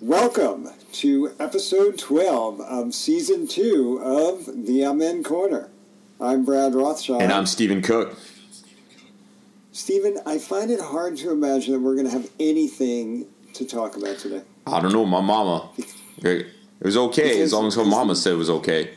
Welcome 0.00 0.70
to 0.94 1.30
episode 1.38 1.98
12 1.98 2.60
of 2.60 2.92
season 2.92 3.46
2 3.46 4.00
of 4.02 4.66
the 4.66 4.84
Amen 4.84 5.22
Corner. 5.22 5.70
I'm 6.20 6.44
Brad 6.44 6.74
Rothschild. 6.74 7.22
And 7.22 7.32
I'm 7.32 7.46
Stephen 7.46 7.80
Cook. 7.80 8.18
Stephen, 9.70 10.18
I 10.26 10.38
find 10.38 10.72
it 10.72 10.80
hard 10.80 11.16
to 11.18 11.30
imagine 11.30 11.74
that 11.74 11.78
we're 11.78 11.94
going 11.94 12.06
to 12.06 12.12
have 12.12 12.28
anything 12.40 13.26
to 13.52 13.64
talk 13.64 13.96
about 13.96 14.18
today. 14.18 14.42
I 14.66 14.80
don't 14.80 14.92
know, 14.92 15.04
my 15.04 15.20
mama. 15.20 15.70
It 16.18 16.48
was 16.80 16.96
okay 16.96 17.40
as 17.40 17.52
long 17.52 17.68
as 17.68 17.76
her 17.76 17.84
mama 17.84 18.16
said 18.16 18.32
it 18.32 18.36
was 18.36 18.50
okay. 18.50 18.90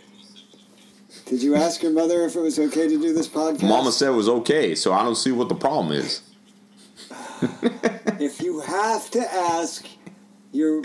Did 1.28 1.44
you 1.44 1.56
ask 1.56 1.84
your 1.84 1.92
mother 1.92 2.24
if 2.26 2.36
it 2.36 2.42
was 2.42 2.58
okay 2.58 2.88
to 2.88 3.00
do 3.00 3.14
this 3.14 3.28
podcast? 3.28 3.62
Mama 3.62 3.92
said 3.92 4.10
it 4.10 4.16
was 4.16 4.30
okay, 4.30 4.74
so 4.74 4.94
I 4.94 5.04
don't 5.04 5.16
see 5.16 5.32
what 5.32 5.48
the 5.48 5.56
problem 5.56 5.92
is. 5.92 6.22
if 8.20 8.42
you 8.42 8.62
have 8.62 9.12
to 9.12 9.20
ask 9.32 9.86
your 10.52 10.84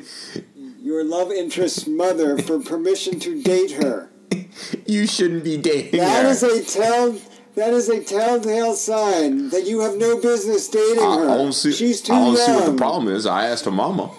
your 0.80 1.04
love 1.04 1.30
interest's 1.32 1.86
mother 1.86 2.38
for 2.38 2.58
permission 2.60 3.18
to 3.20 3.42
date 3.42 3.72
her, 3.72 4.10
you 4.86 5.06
shouldn't 5.06 5.44
be 5.44 5.56
dating 5.56 6.00
that 6.00 6.24
her. 6.24 6.30
is 6.30 6.42
a 6.42 6.62
tell. 6.64 7.16
That 7.54 7.74
is 7.74 7.90
a 7.90 8.02
telltale 8.02 8.74
sign 8.74 9.50
that 9.50 9.66
you 9.66 9.80
have 9.80 9.96
no 9.98 10.18
business 10.18 10.68
dating 10.68 11.04
I, 11.04 11.16
her. 11.18 11.28
I 11.30 11.36
don't 11.36 11.52
see, 11.52 11.70
She's 11.70 12.00
too 12.00 12.14
I 12.14 12.18
don't 12.20 12.26
young. 12.28 12.36
see 12.46 12.52
what 12.52 12.64
the 12.64 12.76
problem 12.78 13.14
is. 13.14 13.26
I 13.26 13.46
asked 13.46 13.66
her 13.66 13.70
mama. 13.70 14.10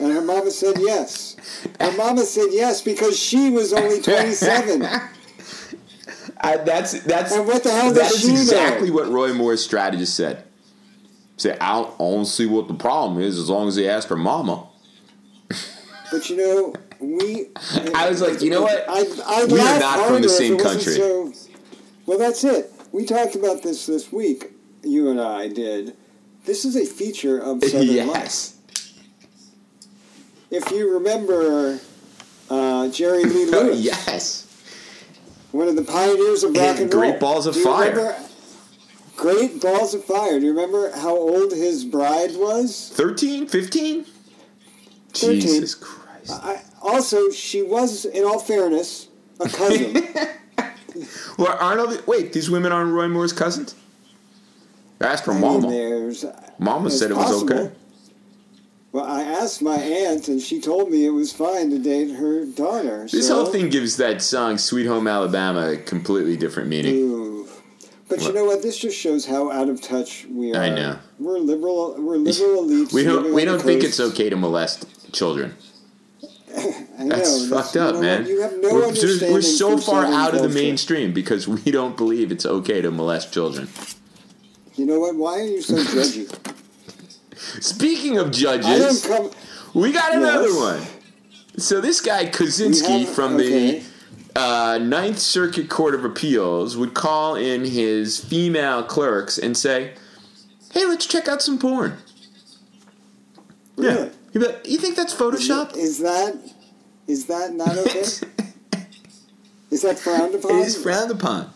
And 0.00 0.12
her 0.12 0.20
mama 0.22 0.50
said 0.50 0.74
yes. 0.80 1.36
Her 1.80 1.96
mama 1.96 2.22
said 2.24 2.48
yes 2.50 2.82
because 2.82 3.16
she 3.16 3.50
was 3.50 3.72
only 3.72 4.00
27. 4.02 4.82
I, 6.40 6.56
that's 6.56 7.00
that's 7.04 7.32
And 7.32 7.46
what 7.46 7.62
the 7.62 7.70
hell 7.70 7.92
that 7.92 8.10
does 8.10 8.20
she 8.20 8.28
know? 8.28 8.34
exactly 8.34 8.90
what 8.90 9.08
Roy 9.08 9.32
Moore's 9.32 9.62
strategist 9.62 10.16
said. 10.16 10.42
Say, 11.38 11.56
I 11.58 11.74
don't, 11.74 11.94
I 11.94 11.98
don't 11.98 12.24
see 12.26 12.46
what 12.46 12.68
the 12.68 12.74
problem 12.74 13.22
is 13.22 13.38
as 13.38 13.48
long 13.48 13.68
as 13.68 13.76
they 13.76 13.88
ask 13.88 14.08
her 14.08 14.16
mama. 14.16 14.66
But 16.10 16.28
you 16.28 16.36
know, 16.36 16.74
we. 17.00 17.46
I 17.94 18.08
was 18.08 18.20
like, 18.20 18.42
you 18.42 18.50
know 18.50 18.62
what? 18.62 18.84
I, 18.88 19.04
I'd 19.42 19.50
We 19.52 19.60
are 19.60 19.78
not 19.78 20.08
from 20.08 20.20
the 20.20 20.28
same 20.28 20.58
country. 20.58 20.94
So, 20.94 21.32
well, 22.06 22.18
that's 22.18 22.42
it. 22.44 22.72
We 22.92 23.04
talked 23.04 23.34
about 23.36 23.62
this 23.62 23.86
this 23.86 24.10
week. 24.12 24.52
You 24.82 25.10
and 25.10 25.20
I 25.20 25.48
did. 25.48 25.96
This 26.44 26.64
is 26.64 26.76
a 26.76 26.84
feature 26.84 27.38
of 27.38 27.62
Southern 27.64 27.88
Life. 27.88 28.06
yes. 28.06 28.54
If 30.50 30.70
you 30.70 30.94
remember 30.94 31.78
uh, 32.50 32.88
Jerry 32.88 33.24
Lee 33.24 33.44
Lewis, 33.50 33.80
yes. 33.80 34.46
one 35.52 35.68
of 35.68 35.76
the 35.76 35.82
pioneers 35.84 36.42
of 36.42 36.52
rock 36.52 36.60
And 36.62 36.78
and 36.80 36.94
roll. 36.94 37.02
Great 37.10 37.20
Balls 37.20 37.46
of 37.46 37.54
Do 37.54 37.62
Fire. 37.64 38.16
Great 39.18 39.60
Balls 39.60 39.94
of 39.94 40.04
Fire. 40.04 40.38
Do 40.38 40.46
you 40.46 40.52
remember 40.52 40.92
how 40.96 41.16
old 41.16 41.52
his 41.52 41.84
bride 41.84 42.36
was? 42.36 42.90
13, 42.94 43.48
15? 43.48 44.04
13. 45.12 45.40
Jesus 45.40 45.74
Christ. 45.74 46.30
I, 46.30 46.62
also, 46.80 47.28
she 47.30 47.62
was, 47.62 48.04
in 48.04 48.24
all 48.24 48.38
fairness, 48.38 49.08
a 49.40 49.48
cousin. 49.48 50.06
Well, 51.38 51.56
aren't 51.60 51.78
all 51.78 51.86
the, 51.86 52.02
wait, 52.08 52.32
these 52.32 52.50
women 52.50 52.72
aren't 52.72 52.92
Roy 52.92 53.06
Moore's 53.06 53.32
cousins? 53.32 53.76
Ask 55.00 55.24
her 55.24 55.32
I 55.32 55.38
mama. 55.38 55.70
there's, 55.70 56.24
uh, 56.24 56.50
Mama 56.58 56.90
said 56.90 57.12
it 57.12 57.16
was 57.16 57.26
possible. 57.26 57.52
okay. 57.52 57.74
Well, 58.90 59.04
I 59.04 59.22
asked 59.22 59.62
my 59.62 59.76
aunt, 59.76 60.26
and 60.26 60.40
she 60.40 60.60
told 60.60 60.90
me 60.90 61.06
it 61.06 61.10
was 61.10 61.32
fine 61.32 61.70
to 61.70 61.78
date 61.78 62.16
her 62.16 62.44
daughter. 62.46 63.06
This 63.08 63.28
so, 63.28 63.36
whole 63.36 63.46
thing 63.46 63.68
gives 63.68 63.98
that 63.98 64.22
song 64.22 64.58
"Sweet 64.58 64.86
Home 64.86 65.06
Alabama" 65.06 65.72
a 65.72 65.76
completely 65.76 66.36
different 66.36 66.68
meaning. 66.68 66.94
Ooh. 66.96 67.17
But 68.08 68.22
you 68.22 68.32
know 68.32 68.44
what? 68.46 68.62
This 68.62 68.78
just 68.78 68.98
shows 68.98 69.26
how 69.26 69.50
out 69.50 69.68
of 69.68 69.82
touch 69.82 70.26
we 70.30 70.54
are. 70.54 70.62
I 70.62 70.68
know. 70.70 70.98
We're 71.18 71.38
liberal. 71.38 71.94
We're 71.98 72.16
liberal 72.16 72.64
elites. 72.66 72.92
We 72.92 73.04
don't 73.04 73.34
we 73.34 73.44
don't 73.44 73.60
think 73.60 73.84
it's 73.84 74.00
okay 74.00 74.30
to 74.30 74.36
molest 74.36 75.12
children. 75.12 75.54
I 76.56 77.04
know, 77.04 77.16
That's 77.16 77.48
fucked 77.48 77.74
you 77.74 77.80
up, 77.82 77.94
know 77.96 78.00
man. 78.00 78.26
You 78.26 78.40
have 78.40 78.52
no 78.60 78.72
we're, 78.72 78.86
understanding. 78.86 79.32
we're 79.32 79.42
so 79.42 79.76
far 79.78 80.06
out 80.06 80.34
of 80.34 80.42
the 80.42 80.48
mainstream 80.48 81.12
because 81.12 81.46
we 81.46 81.70
don't 81.70 81.96
believe 81.96 82.32
it's 82.32 82.46
okay 82.46 82.80
to 82.80 82.90
molest 82.90 83.32
children. 83.32 83.68
You 84.74 84.86
know 84.86 84.98
what? 85.00 85.14
Why 85.14 85.40
are 85.40 85.44
you 85.44 85.60
so 85.60 85.74
judgy? 85.76 86.26
Speaking 87.62 88.18
of 88.18 88.30
judges, 88.32 89.06
come. 89.06 89.30
we 89.74 89.92
got 89.92 90.14
another 90.14 90.48
Yes. 90.48 90.56
one. 90.80 90.86
So 91.58 91.80
this 91.80 92.00
guy 92.00 92.26
Kozinski 92.26 93.00
have- 93.04 93.08
from 93.10 93.34
okay. 93.36 93.80
the 93.80 93.84
uh, 94.38 94.78
Ninth 94.78 95.18
Circuit 95.18 95.68
Court 95.68 95.94
of 95.94 96.04
Appeals 96.04 96.76
would 96.76 96.94
call 96.94 97.34
in 97.34 97.64
his 97.64 98.22
female 98.22 98.82
clerks 98.84 99.36
and 99.38 99.56
say, 99.56 99.94
"Hey, 100.72 100.86
let's 100.86 101.06
check 101.06 101.26
out 101.28 101.42
some 101.42 101.58
porn." 101.58 101.96
Yeah. 103.76 104.08
Be 104.32 104.40
like, 104.40 104.68
you 104.68 104.78
think 104.78 104.94
that's 104.96 105.14
Photoshop? 105.14 105.76
Is 105.76 105.98
that 105.98 106.36
is 107.06 107.26
that 107.26 107.52
not 107.54 107.76
okay? 107.78 108.00
is 109.70 109.82
that 109.82 109.98
frowned 109.98 110.34
it 110.34 110.44
upon? 110.44 110.58
is 110.60 110.80
frowned 110.80 111.10
upon. 111.10 111.50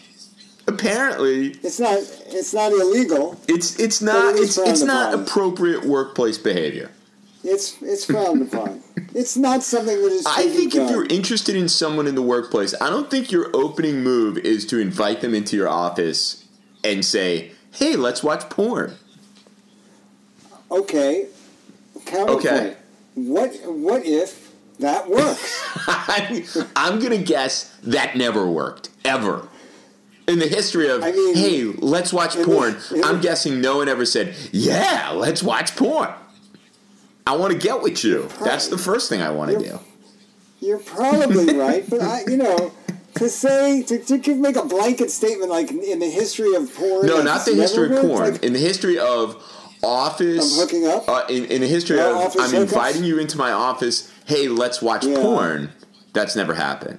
Apparently, 0.66 1.49
It's 1.62 1.78
not. 1.81 1.99
It's 2.28 2.54
not 2.54 2.72
illegal. 2.72 3.38
it's 3.49 3.78
it's 3.78 4.00
not 4.00 4.34
it 4.37 4.41
it's 4.41 4.56
it's 4.59 4.82
frowned 4.82 4.87
not 4.87 5.14
upon. 5.14 5.25
appropriate 5.26 5.84
workplace 5.84 6.38
behavior. 6.38 6.91
It's 7.45 7.81
it's 7.83 8.05
frowned 8.05 8.43
upon. 8.43 8.83
It's 9.15 9.37
not 9.37 9.63
something 9.63 9.95
that 10.01 10.11
is. 10.11 10.25
I 10.27 10.49
think 10.49 10.75
if 10.75 10.89
you're 10.89 11.05
interested 11.05 11.55
in 11.55 11.69
someone 11.69 12.07
in 12.07 12.15
the 12.15 12.23
workplace, 12.23 12.75
I 12.81 12.89
don't 12.89 13.11
think 13.11 13.31
your 13.31 13.51
opening 13.55 14.03
move 14.03 14.39
is 14.39 14.65
to 14.69 14.79
invite 14.79 15.21
them 15.21 15.35
into 15.35 15.55
your 15.55 15.69
office 15.69 16.47
and 16.83 17.05
say, 17.05 17.53
"Hey, 17.73 17.95
let's 17.97 18.23
watch 18.23 18.49
porn." 18.49 18.95
okay, 20.71 21.27
counterpoint. 22.07 22.47
Okay. 22.47 22.77
What 23.17 23.55
what 23.67 24.07
if 24.07 24.51
that 24.79 25.11
works? 25.11 25.63
I'm, 25.87 26.45
I'm 26.77 26.99
gonna 27.01 27.19
guess 27.19 27.77
that 27.83 28.17
never 28.17 28.47
worked 28.47 28.89
ever. 29.05 29.47
In 30.27 30.39
the 30.39 30.47
history 30.49 30.89
of, 30.89 31.03
I 31.03 31.11
mean, 31.11 31.35
hey, 31.35 31.65
let's 31.65 32.13
watch 32.13 32.37
in 32.37 32.43
the- 32.43 32.47
porn, 32.47 32.77
I'm 33.05 33.17
the- 33.17 33.23
guessing 33.23 33.61
no 33.61 33.79
one 33.79 33.89
ever 33.89 34.07
said, 34.07 34.35
yeah, 34.53 35.11
let's 35.11 35.43
watch 35.43 35.75
porn. 35.77 36.09
I 37.27 37.37
want 37.37 37.53
to 37.53 37.59
get 37.59 37.83
with 37.83 38.03
you. 38.05 38.28
That's 38.43 38.69
the 38.69 38.78
first 38.78 39.09
thing 39.09 39.22
I 39.22 39.31
want 39.31 39.53
to 39.53 39.59
do. 39.59 39.78
You're 40.60 40.78
probably 40.78 41.55
right, 41.56 41.88
but 41.88 42.00
I, 42.00 42.22
you 42.27 42.37
know, 42.37 42.72
to 43.16 43.28
say 43.28 43.83
to, 43.84 43.99
to 43.99 44.19
give- 44.19 44.38
make 44.38 44.56
a 44.56 44.65
blanket 44.65 45.10
statement 45.10 45.50
like 45.50 45.71
in 45.71 45.99
the 45.99 46.11
history 46.11 46.55
of 46.55 46.72
porn. 46.75 47.06
No, 47.06 47.22
not 47.22 47.44
the 47.44 47.55
history 47.55 47.94
of 47.97 48.03
porn. 48.03 48.32
like- 48.32 48.43
in 48.43 48.53
the 48.53 48.59
history 48.59 48.99
of 48.99 49.43
office. 49.82 50.56
Of 50.59 50.62
hooking 50.65 50.87
up? 50.87 51.09
Uh, 51.09 51.25
in, 51.28 51.44
in 51.47 51.61
the 51.61 51.66
history 51.66 51.97
Yeah, 51.99 52.27
of, 52.27 52.37
I'm 52.38 52.55
inviting 52.55 53.05
you 53.05 53.19
into 53.19 53.37
my 53.38 53.53
office. 53.53 54.11
Hey, 54.27 54.49
let's 54.49 54.81
watch 54.81 55.05
Yeah. 55.05 55.16
porn. 55.21 55.72
That's 56.12 56.37
never 56.37 56.55
happened. 56.55 56.99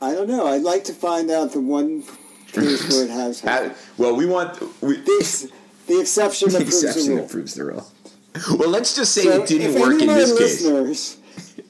I 0.00 0.12
don't 0.14 0.28
know. 0.28 0.46
I'd 0.46 0.62
like 0.62 0.84
to 0.84 0.92
find 0.92 1.30
out 1.30 1.52
the 1.52 1.60
one 1.60 2.02
case 2.52 2.88
where 2.90 3.04
it 3.04 3.10
has 3.10 3.40
happened. 3.40 3.74
well, 3.96 4.14
we 4.16 4.26
want 4.26 4.60
we, 4.82 4.96
The, 4.96 5.16
ex- 5.20 5.46
the 5.86 6.00
exception 6.00 6.50
that 6.50 6.58
the 6.60 6.64
proves 6.64 6.80
the 6.82 6.88
exception 6.88 7.12
rule. 7.12 7.22
that 7.22 7.30
proves 7.30 7.54
the 7.54 7.64
rule. 7.64 7.86
Well, 8.58 8.68
let's 8.68 8.96
just 8.96 9.12
say 9.12 9.22
So 9.24 9.42
it 9.42 9.48
didn't 9.48 9.80
work 9.80 10.00
in 10.00 10.08
this 10.08 10.36
case. 10.36 11.16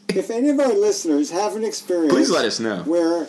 if 0.08 0.30
any 0.30 0.48
of 0.48 0.58
our 0.60 0.72
listeners 0.72 1.30
have 1.30 1.56
an 1.56 1.64
experience, 1.64 2.12
Please 2.12 2.30
let 2.30 2.44
us 2.44 2.58
know. 2.60 2.82
where 2.84 3.26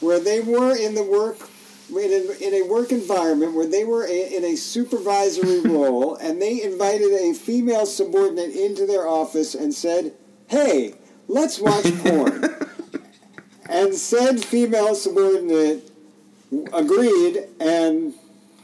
where 0.00 0.18
they 0.18 0.40
were 0.40 0.74
in 0.76 0.94
the 0.94 1.02
work 1.04 1.48
in 1.90 1.96
a, 1.96 2.32
in 2.48 2.54
a 2.54 2.66
work 2.68 2.90
environment 2.90 3.52
where 3.54 3.66
they 3.66 3.84
were 3.84 4.04
a, 4.04 4.36
in 4.36 4.44
a 4.44 4.56
supervisory 4.56 5.60
role 5.70 6.16
and 6.16 6.40
they 6.40 6.62
invited 6.62 7.12
a 7.12 7.34
female 7.34 7.84
subordinate 7.86 8.50
into 8.56 8.86
their 8.86 9.06
office 9.06 9.54
and 9.54 9.74
said, 9.74 10.12
"Hey, 10.48 10.94
let's 11.28 11.58
watch 11.60 11.84
porn," 12.02 12.48
and 13.68 13.94
said 13.94 14.42
female 14.42 14.94
subordinate 14.94 15.90
agreed 16.72 17.46
and 17.60 18.14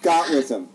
got 0.02 0.30
with 0.30 0.48
them. 0.48 0.68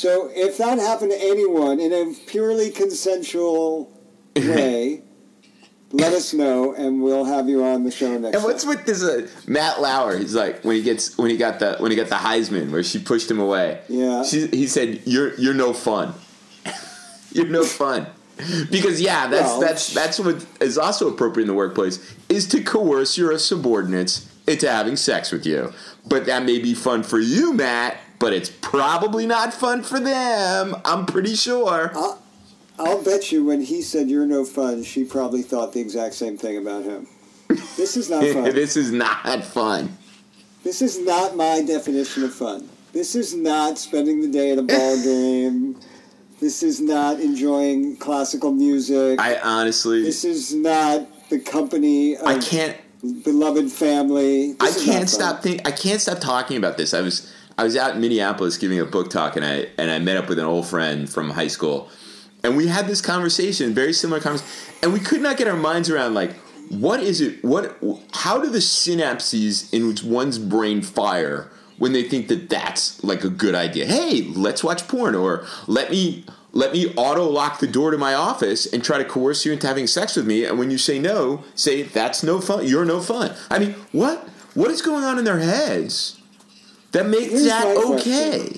So 0.00 0.30
if 0.34 0.56
that 0.56 0.78
happened 0.78 1.10
to 1.10 1.18
anyone 1.20 1.78
in 1.78 1.92
a 1.92 2.14
purely 2.26 2.70
consensual 2.70 3.92
way, 4.36 5.02
let 5.92 6.14
us 6.14 6.32
know 6.32 6.72
and 6.72 7.02
we'll 7.02 7.26
have 7.26 7.50
you 7.50 7.62
on 7.62 7.84
the 7.84 7.90
show 7.90 8.16
next 8.16 8.34
And 8.34 8.42
what's 8.42 8.64
time. 8.64 8.76
with 8.76 8.86
this 8.86 9.02
uh, 9.02 9.28
Matt 9.46 9.82
Lauer? 9.82 10.16
He's 10.16 10.34
like 10.34 10.64
when 10.64 10.76
he 10.76 10.82
gets 10.82 11.18
when 11.18 11.28
he 11.28 11.36
got 11.36 11.58
the 11.58 11.76
when 11.80 11.90
he 11.90 11.98
got 11.98 12.08
the 12.08 12.14
Heisman 12.14 12.70
where 12.70 12.82
she 12.82 12.98
pushed 12.98 13.30
him 13.30 13.40
away. 13.40 13.82
Yeah. 13.90 14.22
She, 14.22 14.46
he 14.46 14.66
said, 14.68 15.02
"You're 15.04 15.34
you're 15.34 15.52
no 15.52 15.74
fun. 15.74 16.14
you're 17.32 17.48
no 17.48 17.64
fun." 17.64 18.06
Because 18.70 19.02
yeah, 19.02 19.26
that's 19.26 19.48
Well, 19.48 19.60
that's 19.60 19.92
that's 19.92 20.18
what 20.18 20.46
is 20.62 20.78
also 20.78 21.12
appropriate 21.12 21.44
in 21.44 21.48
the 21.48 21.54
workplace 21.54 21.98
is 22.30 22.46
to 22.48 22.62
coerce 22.62 23.18
your 23.18 23.36
subordinates 23.38 24.30
into 24.46 24.70
having 24.70 24.96
sex 24.96 25.30
with 25.30 25.44
you. 25.44 25.74
But 26.08 26.24
that 26.24 26.44
may 26.44 26.58
be 26.58 26.72
fun 26.72 27.02
for 27.02 27.20
you, 27.20 27.52
Matt. 27.52 27.98
But 28.20 28.32
it's 28.34 28.50
probably 28.60 29.26
not 29.26 29.52
fun 29.52 29.82
for 29.82 29.98
them. 29.98 30.76
I'm 30.84 31.06
pretty 31.06 31.34
sure. 31.34 31.90
I'll, 31.94 32.22
I'll 32.78 33.02
bet 33.02 33.32
you 33.32 33.44
when 33.44 33.62
he 33.62 33.82
said 33.82 34.08
you're 34.08 34.26
no 34.26 34.44
fun, 34.44 34.84
she 34.84 35.04
probably 35.04 35.42
thought 35.42 35.72
the 35.72 35.80
exact 35.80 36.14
same 36.14 36.36
thing 36.36 36.58
about 36.58 36.84
him. 36.84 37.08
This 37.76 37.96
is 37.96 38.08
not 38.10 38.22
fun. 38.32 38.44
this 38.44 38.76
is 38.76 38.92
not 38.92 39.42
fun. 39.44 39.96
This 40.62 40.82
is 40.82 40.98
not 40.98 41.34
my 41.34 41.62
definition 41.62 42.22
of 42.22 42.34
fun. 42.34 42.68
This 42.92 43.14
is 43.14 43.34
not 43.34 43.78
spending 43.78 44.20
the 44.20 44.28
day 44.28 44.52
at 44.52 44.58
a 44.58 44.62
ball 44.62 44.96
game, 45.02 45.80
This 46.40 46.62
is 46.62 46.80
not 46.80 47.20
enjoying 47.20 47.96
classical 47.96 48.52
music. 48.52 49.18
I 49.18 49.38
honestly, 49.40 50.02
this 50.02 50.24
is 50.24 50.54
not 50.54 51.06
the 51.30 51.38
company 51.38 52.16
of 52.16 52.26
I 52.26 52.38
can't, 52.38 52.76
beloved 53.24 53.70
family. 53.72 54.56
I 54.60 54.66
This 54.66 54.76
is 54.76 54.86
not 54.86 54.92
can't 54.92 55.08
stop 55.08 55.42
think. 55.42 55.66
I 55.66 55.70
can't 55.70 56.00
stop 56.00 56.20
talking 56.20 56.58
about 56.58 56.76
this. 56.76 56.92
I 56.92 57.00
was, 57.00 57.32
I 57.60 57.64
was 57.64 57.76
out 57.76 57.94
in 57.94 58.00
Minneapolis 58.00 58.56
giving 58.56 58.80
a 58.80 58.86
book 58.86 59.10
talk, 59.10 59.36
and 59.36 59.44
I 59.44 59.66
and 59.76 59.90
I 59.90 59.98
met 59.98 60.16
up 60.16 60.30
with 60.30 60.38
an 60.38 60.46
old 60.46 60.66
friend 60.66 61.06
from 61.06 61.28
high 61.28 61.48
school, 61.48 61.90
and 62.42 62.56
we 62.56 62.68
had 62.68 62.86
this 62.86 63.02
conversation, 63.02 63.74
very 63.74 63.92
similar 63.92 64.18
conversation, 64.18 64.78
and 64.82 64.94
we 64.94 64.98
could 64.98 65.20
not 65.20 65.36
get 65.36 65.46
our 65.46 65.58
minds 65.58 65.90
around 65.90 66.14
like. 66.14 66.32
What 66.70 67.00
is 67.00 67.20
it? 67.20 67.44
What? 67.44 67.76
How 68.14 68.40
do 68.40 68.48
the 68.48 68.60
synapses 68.60 69.74
in 69.74 69.88
which 69.88 70.02
one's 70.02 70.38
brain 70.38 70.80
fire 70.80 71.50
when 71.76 71.92
they 71.92 72.02
think 72.04 72.28
that 72.28 72.48
that's 72.48 73.04
like 73.04 73.24
a 73.24 73.28
good 73.28 73.54
idea? 73.54 73.84
Hey, 73.84 74.22
let's 74.22 74.64
watch 74.64 74.88
porn, 74.88 75.14
or 75.14 75.44
let 75.66 75.90
me 75.90 76.24
let 76.52 76.72
me 76.72 76.94
auto 76.94 77.28
lock 77.28 77.60
the 77.60 77.66
door 77.66 77.90
to 77.90 77.98
my 77.98 78.14
office 78.14 78.64
and 78.72 78.82
try 78.82 78.96
to 78.96 79.04
coerce 79.04 79.44
you 79.44 79.52
into 79.52 79.66
having 79.66 79.86
sex 79.86 80.16
with 80.16 80.26
me. 80.26 80.46
And 80.46 80.58
when 80.58 80.70
you 80.70 80.78
say 80.78 80.98
no, 80.98 81.44
say 81.54 81.82
that's 81.82 82.22
no 82.22 82.40
fun. 82.40 82.66
You're 82.66 82.86
no 82.86 83.02
fun. 83.02 83.34
I 83.50 83.58
mean, 83.58 83.72
what? 83.92 84.26
What 84.54 84.70
is 84.70 84.80
going 84.80 85.04
on 85.04 85.18
in 85.18 85.24
their 85.24 85.40
heads 85.40 86.19
that 86.92 87.06
makes 87.06 87.30
Here's 87.30 87.44
that 87.44 87.64
my 87.76 87.94
okay? 87.96 88.56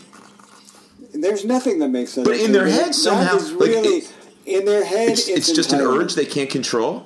There's 1.15 1.45
nothing 1.45 1.79
that 1.81 1.89
makes 1.89 2.13
sense. 2.13 2.27
But 2.27 2.39
in 2.39 2.53
their 2.53 2.65
That- 2.65 2.71
head 2.87 2.95
somehow, 2.95 3.37
is 3.37 3.53
like, 3.53 3.69
really 3.69 3.89
it- 3.99 4.11
in 4.47 4.65
their 4.65 4.85
head. 4.85 5.11
It's, 5.11 5.29
it's 5.29 5.53
just 5.53 5.73
an 5.73 5.81
urge 5.81 6.15
they 6.15 6.25
can't 6.25 6.51
control. 6.51 7.05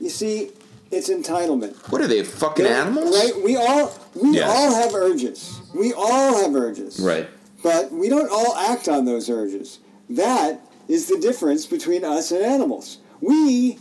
You 0.00 0.10
see, 0.10 0.50
it's 0.90 1.08
entitlement. 1.08 1.76
What 1.90 2.00
are 2.00 2.06
they, 2.06 2.22
fucking 2.24 2.64
They're- 2.64 2.74
animals? 2.74 3.14
Right? 3.16 3.42
We 3.44 3.56
all 3.56 3.92
we 4.14 4.30
Yes. 4.36 4.50
all 4.50 4.74
have 4.74 4.94
urges. 4.94 5.60
We 5.74 5.92
all 5.92 6.42
have 6.42 6.54
urges. 6.54 6.98
Right. 7.00 7.28
But 7.62 7.92
we 7.92 8.08
don't 8.08 8.30
all 8.30 8.54
act 8.56 8.88
on 8.88 9.04
those 9.04 9.28
urges. 9.30 9.78
That 10.10 10.60
is 10.88 11.06
the 11.06 11.18
difference 11.18 11.66
between 11.66 12.04
us 12.04 12.30
and 12.30 12.42
animals. 12.42 12.98
We 13.20 13.78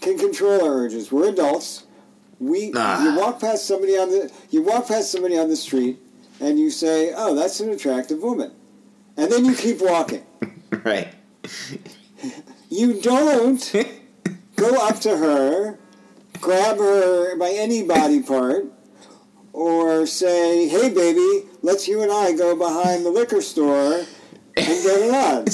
can 0.00 0.18
control 0.18 0.62
our 0.64 0.72
urges. 0.84 1.12
We're 1.12 1.28
adults. 1.28 1.84
We 2.40 2.72
Ah. 2.74 3.04
you 3.04 3.18
walk 3.20 3.38
past 3.40 3.66
somebody 3.66 3.96
on 3.98 4.08
the 4.10 4.30
you 4.50 4.62
walk 4.62 4.88
past 4.88 5.12
somebody 5.12 5.38
on 5.38 5.48
the 5.50 5.56
street 5.56 5.98
and 6.40 6.58
you 6.58 6.70
say, 6.70 7.12
"Oh, 7.14 7.34
that's 7.34 7.60
an 7.60 7.68
attractive 7.70 8.22
woman." 8.22 8.50
And 9.16 9.30
then 9.30 9.44
you 9.44 9.54
keep 9.54 9.80
walking. 9.80 10.22
Right. 10.84 11.08
You 12.70 13.00
don't 13.02 13.74
go 14.56 14.76
up 14.86 15.00
to 15.00 15.16
her, 15.16 15.78
grab 16.40 16.78
her 16.78 17.36
by 17.36 17.50
any 17.50 17.82
body 17.82 18.22
part, 18.22 18.66
or 19.52 20.06
say, 20.06 20.68
"Hey, 20.68 20.88
baby, 20.88 21.46
let's 21.60 21.86
you 21.88 22.00
and 22.02 22.10
I 22.10 22.32
go 22.32 22.54
behind 22.56 23.04
the 23.04 23.10
liquor 23.10 23.42
store 23.42 23.94
and 24.56 24.66
get 24.82 25.00
it 25.08 25.12
on." 25.12 25.44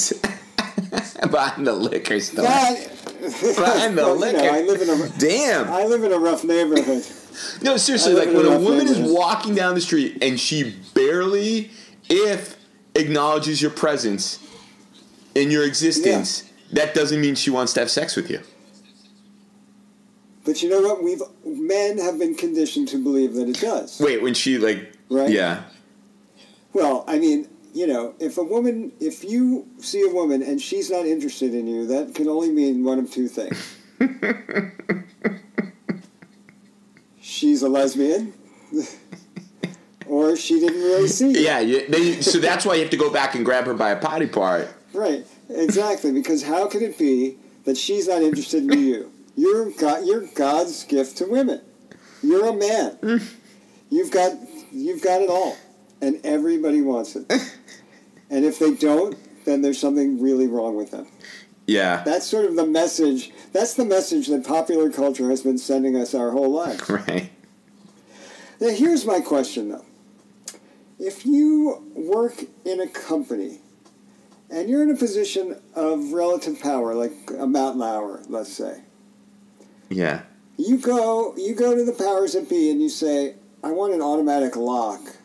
Behind 1.30 1.66
the 1.66 1.72
liquor 1.72 2.20
store. 2.20 2.44
That, 2.44 2.90
Behind 3.20 3.96
the 3.98 4.02
well, 4.02 4.14
you 4.14 4.20
liquor. 4.20 4.38
know, 4.38 4.50
I 4.52 4.60
live 4.62 4.80
in 4.82 4.90
a 4.90 5.08
Damn. 5.18 5.68
I 5.68 5.84
live 5.84 6.04
in 6.04 6.12
a 6.12 6.18
rough 6.18 6.44
neighborhood. 6.44 7.04
No, 7.60 7.76
seriously, 7.76 8.14
like 8.14 8.28
when 8.28 8.46
a 8.46 8.52
a 8.52 8.58
woman 8.58 8.88
is 8.88 8.98
walking 8.98 9.54
down 9.54 9.74
the 9.74 9.80
street 9.82 10.16
and 10.22 10.40
she 10.40 10.74
barely, 10.94 11.70
if 12.08 12.56
acknowledges 12.94 13.60
your 13.60 13.70
presence 13.70 14.38
in 15.34 15.50
your 15.50 15.62
existence, 15.62 16.50
that 16.72 16.94
doesn't 16.94 17.20
mean 17.20 17.34
she 17.34 17.50
wants 17.50 17.74
to 17.74 17.80
have 17.80 17.90
sex 17.90 18.16
with 18.16 18.30
you. 18.30 18.40
But 20.46 20.62
you 20.62 20.70
know 20.70 20.80
what? 20.80 21.02
We've 21.02 21.20
men 21.44 21.98
have 21.98 22.18
been 22.18 22.34
conditioned 22.34 22.88
to 22.88 23.02
believe 23.02 23.34
that 23.34 23.48
it 23.50 23.60
does. 23.60 24.00
Wait, 24.00 24.22
when 24.22 24.32
she 24.32 24.56
like, 24.56 24.92
Right. 25.10 25.28
yeah, 25.30 25.64
Well, 26.72 27.04
I 27.06 27.18
mean, 27.18 27.48
you 27.76 27.86
know, 27.86 28.14
if 28.18 28.38
a 28.38 28.42
woman, 28.42 28.90
if 29.00 29.22
you 29.22 29.68
see 29.80 30.00
a 30.00 30.08
woman 30.08 30.42
and 30.42 30.58
she's 30.58 30.90
not 30.90 31.04
interested 31.04 31.52
in 31.52 31.66
you, 31.66 31.86
that 31.88 32.14
can 32.14 32.26
only 32.26 32.48
mean 32.48 32.82
one 32.82 32.98
of 32.98 33.10
two 33.10 33.28
things. 33.28 33.76
she's 37.20 37.60
a 37.60 37.68
lesbian, 37.68 38.32
or 40.06 40.36
she 40.36 40.58
didn't 40.58 40.80
really 40.80 41.06
see 41.06 41.32
you. 41.32 41.40
yeah, 41.40 41.60
you, 41.60 41.86
they, 41.88 42.22
so 42.22 42.38
that's 42.38 42.64
why 42.64 42.76
you 42.76 42.80
have 42.80 42.90
to 42.90 42.96
go 42.96 43.12
back 43.12 43.34
and 43.34 43.44
grab 43.44 43.66
her 43.66 43.74
by 43.74 43.90
a 43.90 43.96
potty 43.96 44.26
part. 44.26 44.68
Right, 44.94 45.26
exactly. 45.50 46.12
Because 46.12 46.42
how 46.42 46.68
can 46.68 46.80
it 46.80 46.96
be 46.96 47.36
that 47.64 47.76
she's 47.76 48.08
not 48.08 48.22
interested 48.22 48.62
in 48.72 48.72
you? 48.72 49.12
You're 49.36 49.70
God, 49.72 50.06
you're 50.06 50.26
God's 50.34 50.84
gift 50.84 51.18
to 51.18 51.26
women. 51.26 51.60
You're 52.22 52.46
a 52.46 52.54
man. 52.54 53.20
You've 53.90 54.10
got 54.10 54.32
you've 54.72 55.02
got 55.02 55.22
it 55.22 55.28
all, 55.28 55.56
and 56.00 56.20
everybody 56.24 56.80
wants 56.80 57.16
it. 57.16 57.30
And 58.30 58.44
if 58.44 58.58
they 58.58 58.74
don't, 58.74 59.16
then 59.44 59.62
there's 59.62 59.78
something 59.78 60.20
really 60.20 60.46
wrong 60.46 60.76
with 60.76 60.90
them. 60.90 61.06
Yeah, 61.66 62.04
That's 62.04 62.26
sort 62.26 62.44
of 62.44 62.54
the 62.54 62.66
message. 62.66 63.32
That's 63.52 63.74
the 63.74 63.84
message 63.84 64.28
that 64.28 64.46
popular 64.46 64.90
culture 64.90 65.30
has 65.30 65.42
been 65.42 65.58
sending 65.58 65.96
us 65.96 66.14
our 66.14 66.30
whole 66.30 66.52
lives. 66.52 66.88
right. 66.90 67.30
Now, 68.60 68.70
here's 68.70 69.04
my 69.04 69.20
question, 69.20 69.70
though. 69.70 69.84
If 70.98 71.26
you 71.26 71.84
work 71.94 72.44
in 72.64 72.80
a 72.80 72.86
company 72.86 73.60
and 74.48 74.68
you're 74.68 74.82
in 74.82 74.90
a 74.90 74.96
position 74.96 75.60
of 75.74 76.12
relative 76.12 76.60
power, 76.60 76.94
like 76.94 77.12
a 77.36 77.46
Matt 77.46 77.76
Lauer, 77.76 78.22
let's 78.28 78.52
say, 78.52 78.82
Yeah, 79.90 80.22
you 80.56 80.78
go 80.78 81.34
you 81.36 81.54
go 81.54 81.74
to 81.74 81.84
the 81.84 81.92
powers 81.92 82.32
that 82.32 82.48
be 82.48 82.70
and 82.70 82.80
you 82.80 82.88
say, 82.88 83.34
"I 83.62 83.72
want 83.72 83.92
an 83.92 84.00
automatic 84.00 84.56
lock 84.56 85.16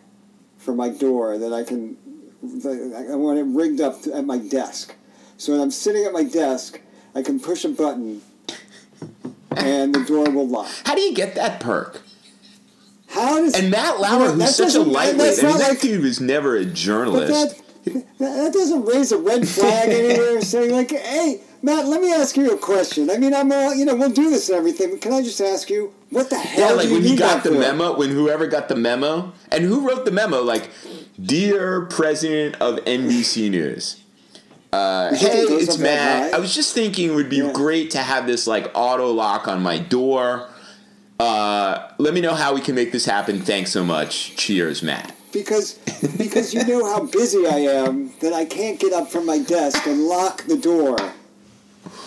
for 0.61 0.73
my 0.73 0.89
door 0.89 1.37
that 1.37 1.53
I 1.53 1.63
can. 1.63 1.97
I 2.43 3.15
want 3.15 3.37
it 3.39 3.43
rigged 3.43 3.81
up 3.81 3.97
at 4.13 4.25
my 4.25 4.37
desk, 4.37 4.95
so 5.37 5.51
when 5.51 5.61
I'm 5.61 5.71
sitting 5.71 6.05
at 6.05 6.13
my 6.13 6.23
desk, 6.23 6.79
I 7.13 7.21
can 7.21 7.39
push 7.39 7.65
a 7.65 7.69
button." 7.69 8.21
And 9.53 9.93
the 9.93 10.05
door 10.05 10.29
will 10.29 10.47
lock. 10.47 10.69
how 10.85 10.95
do 10.95 11.01
you 11.01 11.13
get 11.13 11.35
that 11.35 11.59
perk? 11.59 12.01
How 13.07 13.39
does 13.39 13.53
And 13.53 13.69
Matt 13.69 13.99
Lauer, 13.99 14.29
who's 14.29 14.37
that 14.39 14.49
such 14.49 14.75
a 14.75 14.79
lightweight, 14.81 15.39
I 15.43 15.47
mean, 15.47 15.57
that 15.57 15.69
like- 15.71 15.81
dude 15.81 16.03
was 16.03 16.21
never 16.21 16.55
a 16.55 16.63
journalist. 16.63 17.61
that, 17.85 18.05
that 18.19 18.53
doesn't 18.53 18.85
raise 18.85 19.11
a 19.11 19.17
red 19.17 19.45
flag 19.47 19.89
anywhere 19.91 20.39
saying 20.41 20.71
like, 20.71 20.91
hey, 20.91 21.41
Matt, 21.63 21.85
let 21.85 22.01
me 22.01 22.11
ask 22.11 22.35
you 22.37 22.51
a 22.51 22.57
question. 22.57 23.09
I 23.11 23.17
mean, 23.17 23.33
I'm 23.35 23.51
all, 23.51 23.75
you 23.75 23.85
know, 23.85 23.95
we'll 23.95 24.09
do 24.09 24.29
this 24.31 24.49
and 24.49 24.57
everything, 24.57 24.89
but 24.91 25.01
can 25.01 25.13
I 25.13 25.21
just 25.21 25.39
ask 25.39 25.69
you, 25.69 25.93
what 26.09 26.29
the 26.29 26.37
hell 26.37 26.69
Yeah, 26.71 26.75
like 26.75 26.87
you 26.87 26.93
when 26.93 27.03
he 27.03 27.11
need 27.11 27.19
got 27.19 27.43
the 27.43 27.51
for? 27.51 27.59
memo, 27.59 27.95
when 27.95 28.09
whoever 28.09 28.47
got 28.47 28.67
the 28.67 28.75
memo, 28.75 29.31
and 29.51 29.63
who 29.63 29.87
wrote 29.87 30.05
the 30.05 30.11
memo, 30.11 30.41
like, 30.41 30.69
dear 31.23 31.81
president 31.85 32.55
of 32.61 32.77
NBC 32.85 33.51
News. 33.51 33.97
Uh, 34.73 35.13
hey, 35.13 35.41
it's 35.41 35.77
Matt. 35.77 36.33
I 36.33 36.39
was 36.39 36.55
just 36.55 36.73
thinking 36.73 37.09
it 37.11 37.13
would 37.13 37.29
be 37.29 37.37
Yeah. 37.37 37.51
great 37.51 37.91
to 37.91 37.97
have 37.99 38.25
this 38.25 38.47
like 38.47 38.71
auto 38.73 39.11
lock 39.11 39.47
on 39.47 39.61
my 39.61 39.77
door. 39.77 40.47
Uh, 41.19 41.89
let 41.99 42.13
me 42.13 42.21
know 42.21 42.33
how 42.33 42.56
we 42.56 42.61
can 42.61 42.73
make 42.73 42.91
this 42.91 43.06
happen. 43.06 43.41
Thanks 43.41 43.71
so 43.71 43.83
much. 43.83 44.35
Cheers, 44.37 44.81
Matt. 44.81 45.13
Because, 45.33 45.73
because 46.18 46.53
you 46.53 46.63
know 46.68 46.85
how 46.85 47.03
busy 47.06 47.45
I 47.45 47.57
am 47.59 48.13
that 48.21 48.33
I 48.33 48.45
can't 48.45 48.80
get 48.80 48.94
up 48.94 49.11
from 49.11 49.25
my 49.25 49.39
desk 49.39 49.85
and 49.85 50.06
lock 50.06 50.45
the 50.45 50.57
door. 50.57 50.97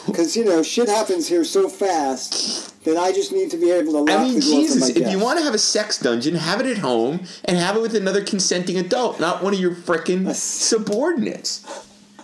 Because, 0.06 0.36
you 0.36 0.44
know, 0.44 0.62
shit 0.62 0.88
happens 0.88 1.28
here 1.28 1.44
so 1.44 1.68
fast 1.68 2.82
that 2.84 2.96
I 2.96 3.12
just 3.12 3.32
need 3.32 3.50
to 3.50 3.56
be 3.56 3.70
able 3.70 3.92
to 3.92 3.98
lock 4.00 4.10
I 4.20 4.24
mean, 4.24 4.34
the 4.34 4.40
Jesus, 4.40 4.90
if 4.90 5.10
you 5.10 5.18
want 5.18 5.38
to 5.38 5.44
have 5.44 5.54
a 5.54 5.58
sex 5.58 5.98
dungeon, 5.98 6.34
have 6.34 6.60
it 6.60 6.66
at 6.66 6.78
home 6.78 7.20
and 7.44 7.56
have 7.56 7.76
it 7.76 7.82
with 7.82 7.94
another 7.94 8.22
consenting 8.22 8.76
adult, 8.78 9.18
not 9.18 9.42
one 9.42 9.54
of 9.54 9.60
your 9.60 9.74
frickin' 9.74 10.34
subordinates. 10.34 11.64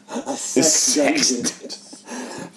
a 0.09 0.33
sex 0.37 0.69
sex 0.69 1.30
dungeon. 1.30 1.90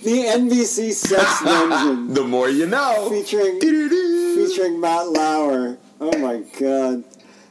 The 0.04 0.26
NBC 0.26 0.92
Sex 0.92 1.44
Dungeon. 1.44 2.14
The 2.14 2.24
more 2.28 2.50
you 2.50 2.66
know. 2.66 3.10
featuring 3.10 3.60
featuring 3.62 4.82
Matt 4.82 5.08
Lauer. 5.10 5.78
Oh 6.02 6.18
my 6.18 6.44
god. 6.60 7.06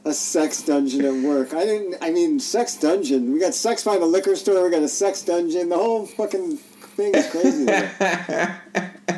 A 0.04 0.12
sex 0.12 0.62
dungeon 0.62 1.04
at 1.04 1.14
work. 1.26 1.54
I 1.54 1.64
didn't 1.64 1.96
I 2.02 2.10
mean 2.10 2.40
sex 2.40 2.76
dungeon. 2.76 3.32
We 3.32 3.40
got 3.40 3.54
sex 3.54 3.82
find 3.82 4.02
a 4.02 4.06
liquor 4.06 4.36
store, 4.36 4.64
we 4.64 4.70
got 4.70 4.82
a 4.82 4.88
sex 4.88 5.22
dungeon. 5.22 5.70
The 5.70 5.76
whole 5.76 6.04
fucking 6.04 6.58
thing 6.92 7.14
is 7.14 7.30
crazy. 7.30 7.68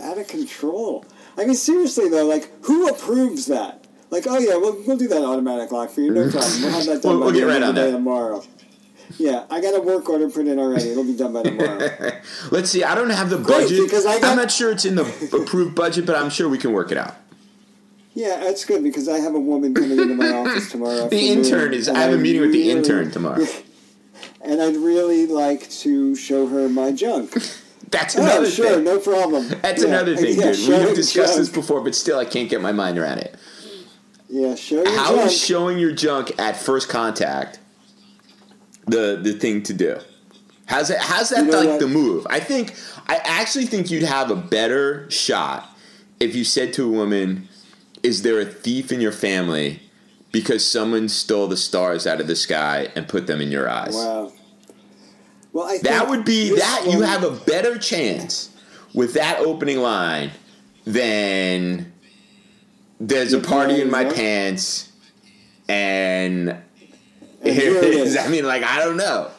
Out 0.00 0.18
of 0.18 0.28
control. 0.28 1.04
I 1.38 1.44
mean 1.44 1.54
seriously 1.54 2.08
though, 2.08 2.26
like 2.26 2.50
who 2.64 2.88
approves 2.88 3.46
that? 3.46 3.84
Like, 4.10 4.24
oh 4.28 4.38
yeah, 4.38 4.56
we'll, 4.56 4.80
we'll 4.86 4.96
do 4.96 5.08
that 5.08 5.22
automatic 5.24 5.72
lock 5.72 5.90
for 5.90 6.00
you, 6.00 6.12
no 6.12 6.30
problem. 6.30 6.62
We'll 6.62 6.70
have 6.70 6.86
that 6.86 6.98
done 7.02 7.10
We'll- 7.12 7.20
by 7.20 7.26
we'll 7.26 7.34
get 7.34 7.46
right 7.46 7.62
on 7.62 7.74
that. 7.74 7.90
tomorrow. 7.90 8.44
Yeah, 9.18 9.44
I 9.50 9.60
got 9.60 9.74
a 9.76 9.80
work 9.80 10.08
order 10.08 10.24
in 10.40 10.58
already. 10.58 10.88
It'll 10.90 11.04
be 11.04 11.16
done 11.16 11.32
by 11.32 11.42
tomorrow. 11.44 11.88
Let's 12.50 12.70
see. 12.70 12.82
I 12.82 12.94
don't 12.96 13.10
have 13.10 13.30
the 13.30 13.36
Great, 13.38 13.68
budget. 13.68 13.84
because 13.84 14.04
I 14.04 14.18
got- 14.20 14.30
I'm 14.32 14.36
not 14.36 14.50
sure 14.50 14.72
it's 14.72 14.84
in 14.84 14.96
the 14.96 15.02
approved 15.32 15.74
budget, 15.76 16.06
but 16.06 16.16
I'm 16.16 16.28
sure 16.30 16.48
we 16.48 16.58
can 16.58 16.72
work 16.72 16.90
it 16.90 16.98
out. 16.98 17.14
Yeah, 18.14 18.40
that's 18.40 18.64
good 18.64 18.82
because 18.82 19.08
I 19.08 19.18
have 19.18 19.34
a 19.34 19.40
woman 19.40 19.74
coming 19.74 19.92
into 19.98 20.14
my 20.14 20.30
office 20.32 20.70
tomorrow. 20.72 21.08
The 21.08 21.28
intern 21.32 21.72
is. 21.74 21.88
I 21.88 21.98
have 21.98 22.14
a 22.14 22.18
meeting 22.18 22.40
with 22.42 22.52
the 22.52 22.70
intern 22.70 23.10
tomorrow. 23.10 23.44
And 24.46 24.62
I'd 24.62 24.76
really 24.76 25.26
like 25.26 25.68
to 25.82 26.14
show 26.16 26.46
her 26.46 26.68
my 26.68 26.92
junk. 26.92 27.32
That's 27.90 28.16
Oh, 28.18 28.22
another 28.22 28.50
sure, 28.50 28.74
thing. 28.76 28.84
no 28.84 28.98
problem. 28.98 29.48
That's 29.62 29.82
Yeah, 29.82 29.88
another 29.88 30.16
thing, 30.16 30.38
yeah, 30.40 30.52
dude. 30.52 30.86
We've 30.86 30.94
discussed 30.96 31.36
this 31.36 31.48
before, 31.48 31.80
but 31.82 31.94
still, 31.94 32.18
I 32.18 32.24
can't 32.24 32.48
get 32.50 32.60
my 32.60 32.72
mind 32.72 32.98
around 32.98 33.18
it. 33.18 33.36
Yeah, 34.28 34.56
show 34.56 34.82
your 34.82 34.98
How 34.98 35.14
junk. 35.14 35.26
is 35.26 35.38
showing 35.38 35.78
your 35.78 35.92
junk 35.92 36.32
at 36.38 36.56
first 36.56 36.88
contact 36.88 37.60
the 38.86 39.20
the 39.22 39.32
thing 39.34 39.62
to 39.64 39.72
do? 39.74 39.98
How's 40.66 40.88
that? 40.88 40.98
How's 41.00 41.28
that 41.30 41.44
You 41.44 41.50
know 41.52 41.58
like 41.60 41.68
what? 41.68 41.80
the 41.80 41.86
move? 41.88 42.26
I 42.28 42.40
think 42.40 42.74
I 43.06 43.20
actually 43.24 43.66
think 43.66 43.90
you'd 43.90 44.02
have 44.02 44.30
a 44.32 44.36
better 44.36 45.08
shot 45.10 45.68
if 46.18 46.34
you 46.34 46.42
said 46.42 46.72
to 46.74 46.84
a 46.84 46.88
woman, 46.90 47.48
"Is 48.02 48.22
there 48.22 48.40
a 48.40 48.44
thief 48.44 48.90
in 48.90 49.00
your 49.00 49.12
family?" 49.12 49.80
Because 50.32 50.64
someone 50.66 51.08
stole 51.08 51.46
the 51.46 51.56
stars 51.56 52.04
out 52.06 52.20
of 52.20 52.26
the 52.26 52.36
sky 52.36 52.88
and 52.96 53.08
put 53.08 53.26
them 53.28 53.40
in 53.40 53.50
your 53.52 53.68
eyes. 53.70 53.94
Wow. 53.94 54.32
Well, 55.56 55.66
I 55.66 55.78
That 55.78 56.10
would 56.10 56.26
be 56.26 56.54
that 56.54 56.86
you 56.86 57.00
have 57.00 57.24
a 57.24 57.30
better 57.30 57.78
chance 57.78 58.50
with 58.92 59.14
that 59.14 59.38
opening 59.38 59.78
line 59.78 60.32
than 60.84 61.94
there's 63.00 63.32
a 63.32 63.40
party 63.40 63.80
in 63.80 63.90
my 63.90 64.04
pants 64.04 64.92
and, 65.66 66.50
And 66.50 66.60
here 67.42 67.74
it 67.74 67.84
is. 67.84 68.16
is. 68.16 68.18
I 68.18 68.28
mean, 68.28 68.44
like 68.44 68.64
I 68.64 68.80
don't 68.80 68.98
know. 68.98 69.30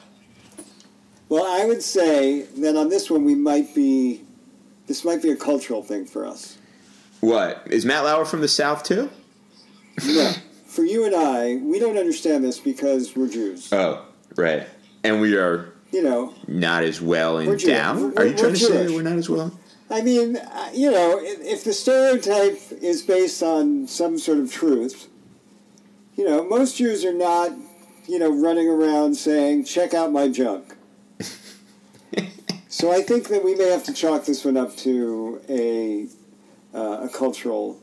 Well, 1.29 1.45
I 1.45 1.65
would 1.67 1.83
say 1.83 2.47
that 2.61 2.75
on 2.75 2.89
this 2.89 3.11
one 3.11 3.23
we 3.23 3.35
might 3.35 3.75
be. 3.75 4.23
This 4.87 5.05
might 5.05 5.21
be 5.21 5.29
a 5.29 5.35
cultural 5.35 5.83
thing 5.83 6.07
for 6.07 6.25
us. 6.25 6.57
What 7.19 7.61
is 7.69 7.85
Matt 7.85 8.05
Lauer 8.05 8.25
from 8.25 8.41
the 8.41 8.47
South 8.47 8.81
too? 8.81 9.11
No, 10.03 10.33
for 10.65 10.83
you 10.83 11.05
and 11.05 11.13
I, 11.13 11.57
we 11.57 11.77
don't 11.77 11.97
understand 11.99 12.43
this 12.43 12.57
because 12.57 13.15
we're 13.15 13.29
Jews. 13.29 13.71
Oh, 13.71 14.03
right. 14.35 14.65
And 15.03 15.21
we 15.21 15.35
are 15.35 15.73
You 15.91 16.03
know, 16.03 16.33
not 16.47 16.83
as 16.83 17.01
well 17.01 17.37
in 17.39 17.45
Jewish. 17.45 17.63
down. 17.63 18.13
We're- 18.13 18.29
you 18.29 18.35
trying 18.37 18.53
to 18.53 18.59
say 18.59 18.87
we're 18.87 19.01
not 19.03 19.17
as 19.17 19.29
well? 19.29 19.57
I 19.89 20.01
mean, 20.01 20.35
uh, 20.35 20.69
you 20.73 20.91
know, 20.91 21.17
if, 21.21 21.39
if 21.41 21.63
the 21.63 21.71
stereotype 21.71 22.59
is 22.81 23.01
based 23.01 23.41
on 23.41 23.87
some 23.87 24.17
sort 24.17 24.39
of 24.39 24.51
truth, 24.51 25.07
you 26.17 26.25
know, 26.25 26.43
most 26.43 26.75
Jews 26.75 27.05
are 27.05 27.13
not, 27.13 27.51
you 28.05 28.19
know, 28.19 28.29
running 28.29 28.67
around 28.67 29.15
saying, 29.15 29.63
"Check 29.63 29.93
out 29.93 30.11
my 30.11 30.27
junk." 30.27 30.75
so 32.67 32.91
I 32.91 33.01
think 33.01 33.29
that 33.29 33.43
we 33.43 33.55
may 33.55 33.69
have 33.69 33.83
to 33.85 33.93
chalk 33.93 34.25
this 34.25 34.43
one 34.43 34.57
up 34.57 34.75
to 34.77 35.41
a 35.49 36.07
uh, 36.77 37.05
a 37.05 37.09
cultural 37.09 37.81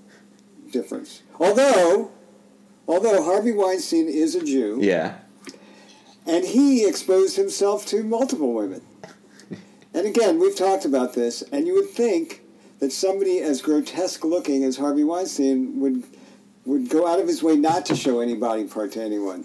difference. 0.70 1.22
Although, 1.40 2.10
although 2.86 3.22
Harvey 3.24 3.52
Weinstein 3.52 4.08
is 4.08 4.34
a 4.34 4.44
Jew, 4.44 4.78
Yeah. 4.80 5.14
And 6.26 6.44
he 6.44 6.86
exposed 6.86 7.36
himself 7.36 7.86
to 7.86 8.02
multiple 8.02 8.52
women. 8.52 8.80
And 9.92 10.06
again, 10.06 10.40
we've 10.40 10.56
talked 10.56 10.84
about 10.84 11.14
this, 11.14 11.42
and 11.52 11.66
you 11.66 11.74
would 11.74 11.90
think 11.90 12.40
that 12.80 12.90
somebody 12.92 13.38
as 13.40 13.62
grotesque 13.62 14.24
looking 14.24 14.64
as 14.64 14.76
Harvey 14.76 15.04
Weinstein 15.04 15.80
would 15.80 16.02
would 16.66 16.88
go 16.88 17.06
out 17.06 17.20
of 17.20 17.28
his 17.28 17.42
way 17.42 17.56
not 17.56 17.84
to 17.86 17.94
show 17.94 18.20
any 18.20 18.34
body 18.34 18.64
part 18.64 18.92
to 18.92 19.02
anyone. 19.02 19.44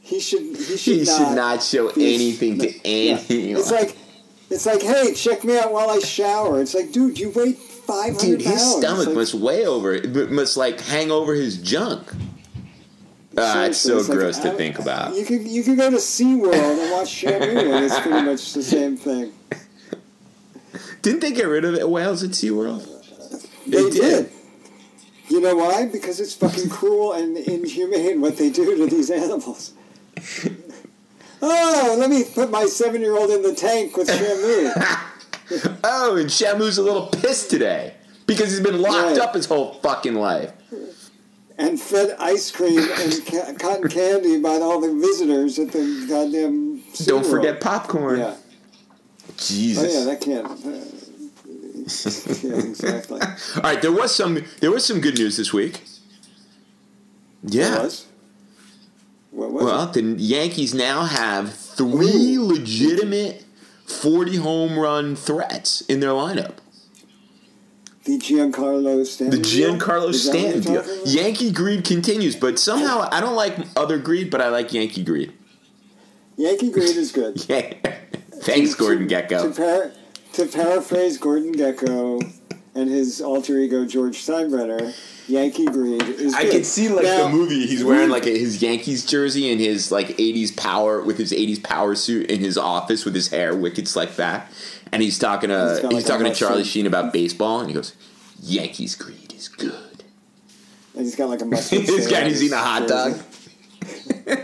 He 0.00 0.20
should. 0.20 0.42
He 0.42 0.76
should, 0.76 0.94
He 0.98 1.04
not, 1.04 1.16
should 1.28 1.34
not 1.36 1.62
show 1.62 1.88
anything 1.90 2.58
to 2.58 2.68
Yeah. 2.88 3.20
anyone. 3.28 3.60
It's 3.60 3.70
like, 3.70 3.96
it's 4.50 4.66
like, 4.66 4.82
hey, 4.82 5.14
check 5.14 5.42
me 5.44 5.58
out 5.58 5.72
while 5.72 5.88
I 5.90 5.98
shower. 6.00 6.60
It's 6.60 6.74
like, 6.74 6.92
dude, 6.92 7.18
you 7.18 7.30
weigh 7.30 7.52
five 7.52 8.14
hundred 8.20 8.38
Dude, 8.38 8.44
pounds. 8.46 8.60
his 8.62 8.76
stomach 8.76 9.06
Like, 9.06 9.16
must 9.16 9.34
weigh 9.34 9.66
over 9.66 10.00
must 10.30 10.56
like 10.56 10.80
hang 10.80 11.10
over 11.10 11.34
his 11.34 11.58
junk. 11.58 12.12
Ah, 13.38 13.64
it's 13.64 13.78
so 13.78 13.98
like, 13.98 14.06
gross 14.10 14.38
to 14.38 14.52
I- 14.52 14.56
think 14.56 14.78
about. 14.78 15.14
You 15.14 15.24
could 15.24 15.42
you 15.42 15.62
could 15.62 15.76
go 15.78 15.90
to 15.90 15.96
SeaWorld 15.96 16.54
and 16.82 16.92
watch 16.92 17.08
Shamu, 17.22 17.42
and 17.74 17.84
it's 17.84 17.98
pretty 18.00 18.22
much 18.26 18.52
the 18.52 18.62
same 18.62 18.96
thing. 18.96 19.32
Didn't 21.02 21.20
they 21.20 21.32
get 21.32 21.44
rid 21.48 21.64
of 21.64 21.74
the 21.74 21.88
whales 21.88 22.22
at 22.22 22.30
SeaWorld? 22.30 22.86
They 23.66 23.90
did. 23.90 24.30
You 25.28 25.40
know 25.40 25.56
why? 25.56 25.86
Because 25.86 26.20
it's 26.20 26.34
fucking 26.34 26.68
cruel 26.68 27.12
and 27.14 27.36
inhumane 27.38 28.20
what 28.20 28.36
they 28.36 28.50
do 28.50 28.76
to 28.76 28.86
these 28.86 29.10
animals. 29.10 29.72
Oh, 31.44 31.96
let 31.98 32.08
me 32.08 32.22
put 32.22 32.52
my 32.52 32.66
seven-year-old 32.66 33.30
in 33.30 33.42
the 33.42 33.52
tank 33.52 33.96
with 33.96 34.08
Shamu. 34.08 34.98
Oh, 35.84 36.16
and 36.16 36.30
Shamu's 36.30 36.78
a 36.78 36.82
little 36.82 37.08
pissed 37.08 37.50
today 37.50 37.94
because 38.26 38.50
he's 38.52 38.60
been 38.60 38.80
locked 38.80 39.18
Right. 39.18 39.18
up 39.18 39.34
his 39.34 39.46
whole 39.46 39.74
fucking 39.82 40.14
life. 40.14 40.52
And 41.68 41.80
fed 41.80 42.16
ice 42.18 42.50
cream 42.50 42.78
and 42.78 43.26
ca- 43.26 43.52
cotton 43.58 43.88
candy 43.88 44.38
by 44.40 44.56
all 44.56 44.80
the 44.80 44.92
visitors 44.94 45.58
at 45.58 45.72
the 45.72 46.06
goddamn. 46.08 46.82
Don't 47.04 47.24
SeaWorld. 47.24 47.30
forget 47.30 47.60
popcorn. 47.60 48.18
Yeah. 48.20 48.36
Jesus. 49.36 49.94
Oh 49.94 49.98
yeah, 49.98 50.04
that 50.06 50.20
can't. 50.20 50.46
Uh, 50.46 50.88
yeah, 52.48 52.64
exactly. 52.68 53.20
All 53.56 53.62
right, 53.62 53.80
there 53.82 53.92
was 53.92 54.14
some 54.14 54.44
there 54.60 54.70
was 54.70 54.84
some 54.84 55.00
good 55.00 55.18
news 55.18 55.36
this 55.36 55.52
week. 55.52 55.82
Yeah. 57.44 57.72
What 57.74 57.82
was? 57.82 58.06
What 59.30 59.50
was 59.52 59.64
Well, 59.64 59.84
it? 59.88 59.92
the 59.94 60.02
Yankees 60.22 60.74
now 60.74 61.04
have 61.04 61.54
three 61.54 62.38
legitimate 62.38 63.44
40 63.86 64.36
home 64.36 64.78
run 64.78 65.16
threats 65.16 65.80
in 65.82 66.00
their 66.00 66.10
lineup. 66.10 66.56
The 68.04 68.18
Giancarlo 68.18 69.06
Stanton. 69.06 69.40
The? 69.42 69.46
Giancarlo 69.48 70.12
Stanton 70.12 70.60
deal. 70.60 70.84
Yankee 71.06 71.52
greed 71.52 71.84
continues, 71.84 72.34
but 72.34 72.58
somehow 72.58 73.08
I 73.12 73.20
don't 73.20 73.36
like 73.36 73.56
other 73.76 73.98
greed, 73.98 74.30
but 74.30 74.40
I 74.40 74.48
like 74.48 74.72
Yankee 74.72 75.04
greed. 75.04 75.32
Yankee 76.36 76.70
greed 76.70 76.96
is 76.96 77.12
good. 77.12 77.44
Yeah. 77.48 77.74
Thanks, 78.44 78.74
Gordon 78.74 79.06
To, 79.06 79.14
Gekko. 79.14 79.56
par- 79.56 79.92
to 80.32 80.46
paraphrase 80.46 81.16
Gordon 81.16 81.54
Gekko 81.54 82.28
and 82.74 82.88
his 82.88 83.20
alter 83.20 83.58
ego 83.58 83.84
George 83.84 84.18
Steinbrenner, 84.24 84.94
Yankee 85.28 85.66
greed 85.66 86.02
is 86.02 86.34
I 86.34 86.44
good. 86.44 86.52
can 86.52 86.64
see 86.64 86.88
like 86.88 87.04
Now- 87.04 87.24
the 87.24 87.28
movie. 87.30 87.66
He's 87.66 87.84
wearing 87.84 88.08
like 88.10 88.26
a, 88.26 88.30
his 88.36 88.62
Yankees 88.62 89.04
jersey 89.06 89.50
and 89.50 89.60
his 89.60 89.92
like 89.92 90.08
'80s 90.18 90.56
power 90.56 91.02
with 91.02 91.18
his 91.18 91.32
'80s 91.32 91.62
power 91.62 91.94
suit 91.94 92.30
in 92.30 92.40
his 92.40 92.56
office 92.58 93.04
with 93.04 93.14
his 93.14 93.28
hair 93.28 93.54
wicked 93.54 93.94
like 93.94 94.16
that, 94.16 94.50
and 94.90 95.02
he's 95.02 95.18
talking 95.18 95.50
to 95.50 95.70
He's 95.70 95.80
he's, 95.82 95.92
like, 95.92 96.04
talking 96.06 96.26
to 96.26 96.34
Charlie. 96.34 96.64
Sheen 96.64 96.86
about 96.86 97.12
baseball, 97.12 97.60
and 97.60 97.68
he 97.68 97.74
goes, 97.74 97.94
"Yankees 98.40 98.94
greed 98.94 99.32
is 99.34 99.48
good." 99.48 100.04
And 100.94 101.04
he's 101.04 101.16
got 101.16 101.28
like 101.28 101.40
a 101.42 101.44
mustache. 101.46 101.86
He's 101.86 102.06
got 102.08 102.26
he's 102.26 102.42
eating 102.42 102.56
a 102.56 102.60
hot 102.60 102.86
dog. 102.88 103.18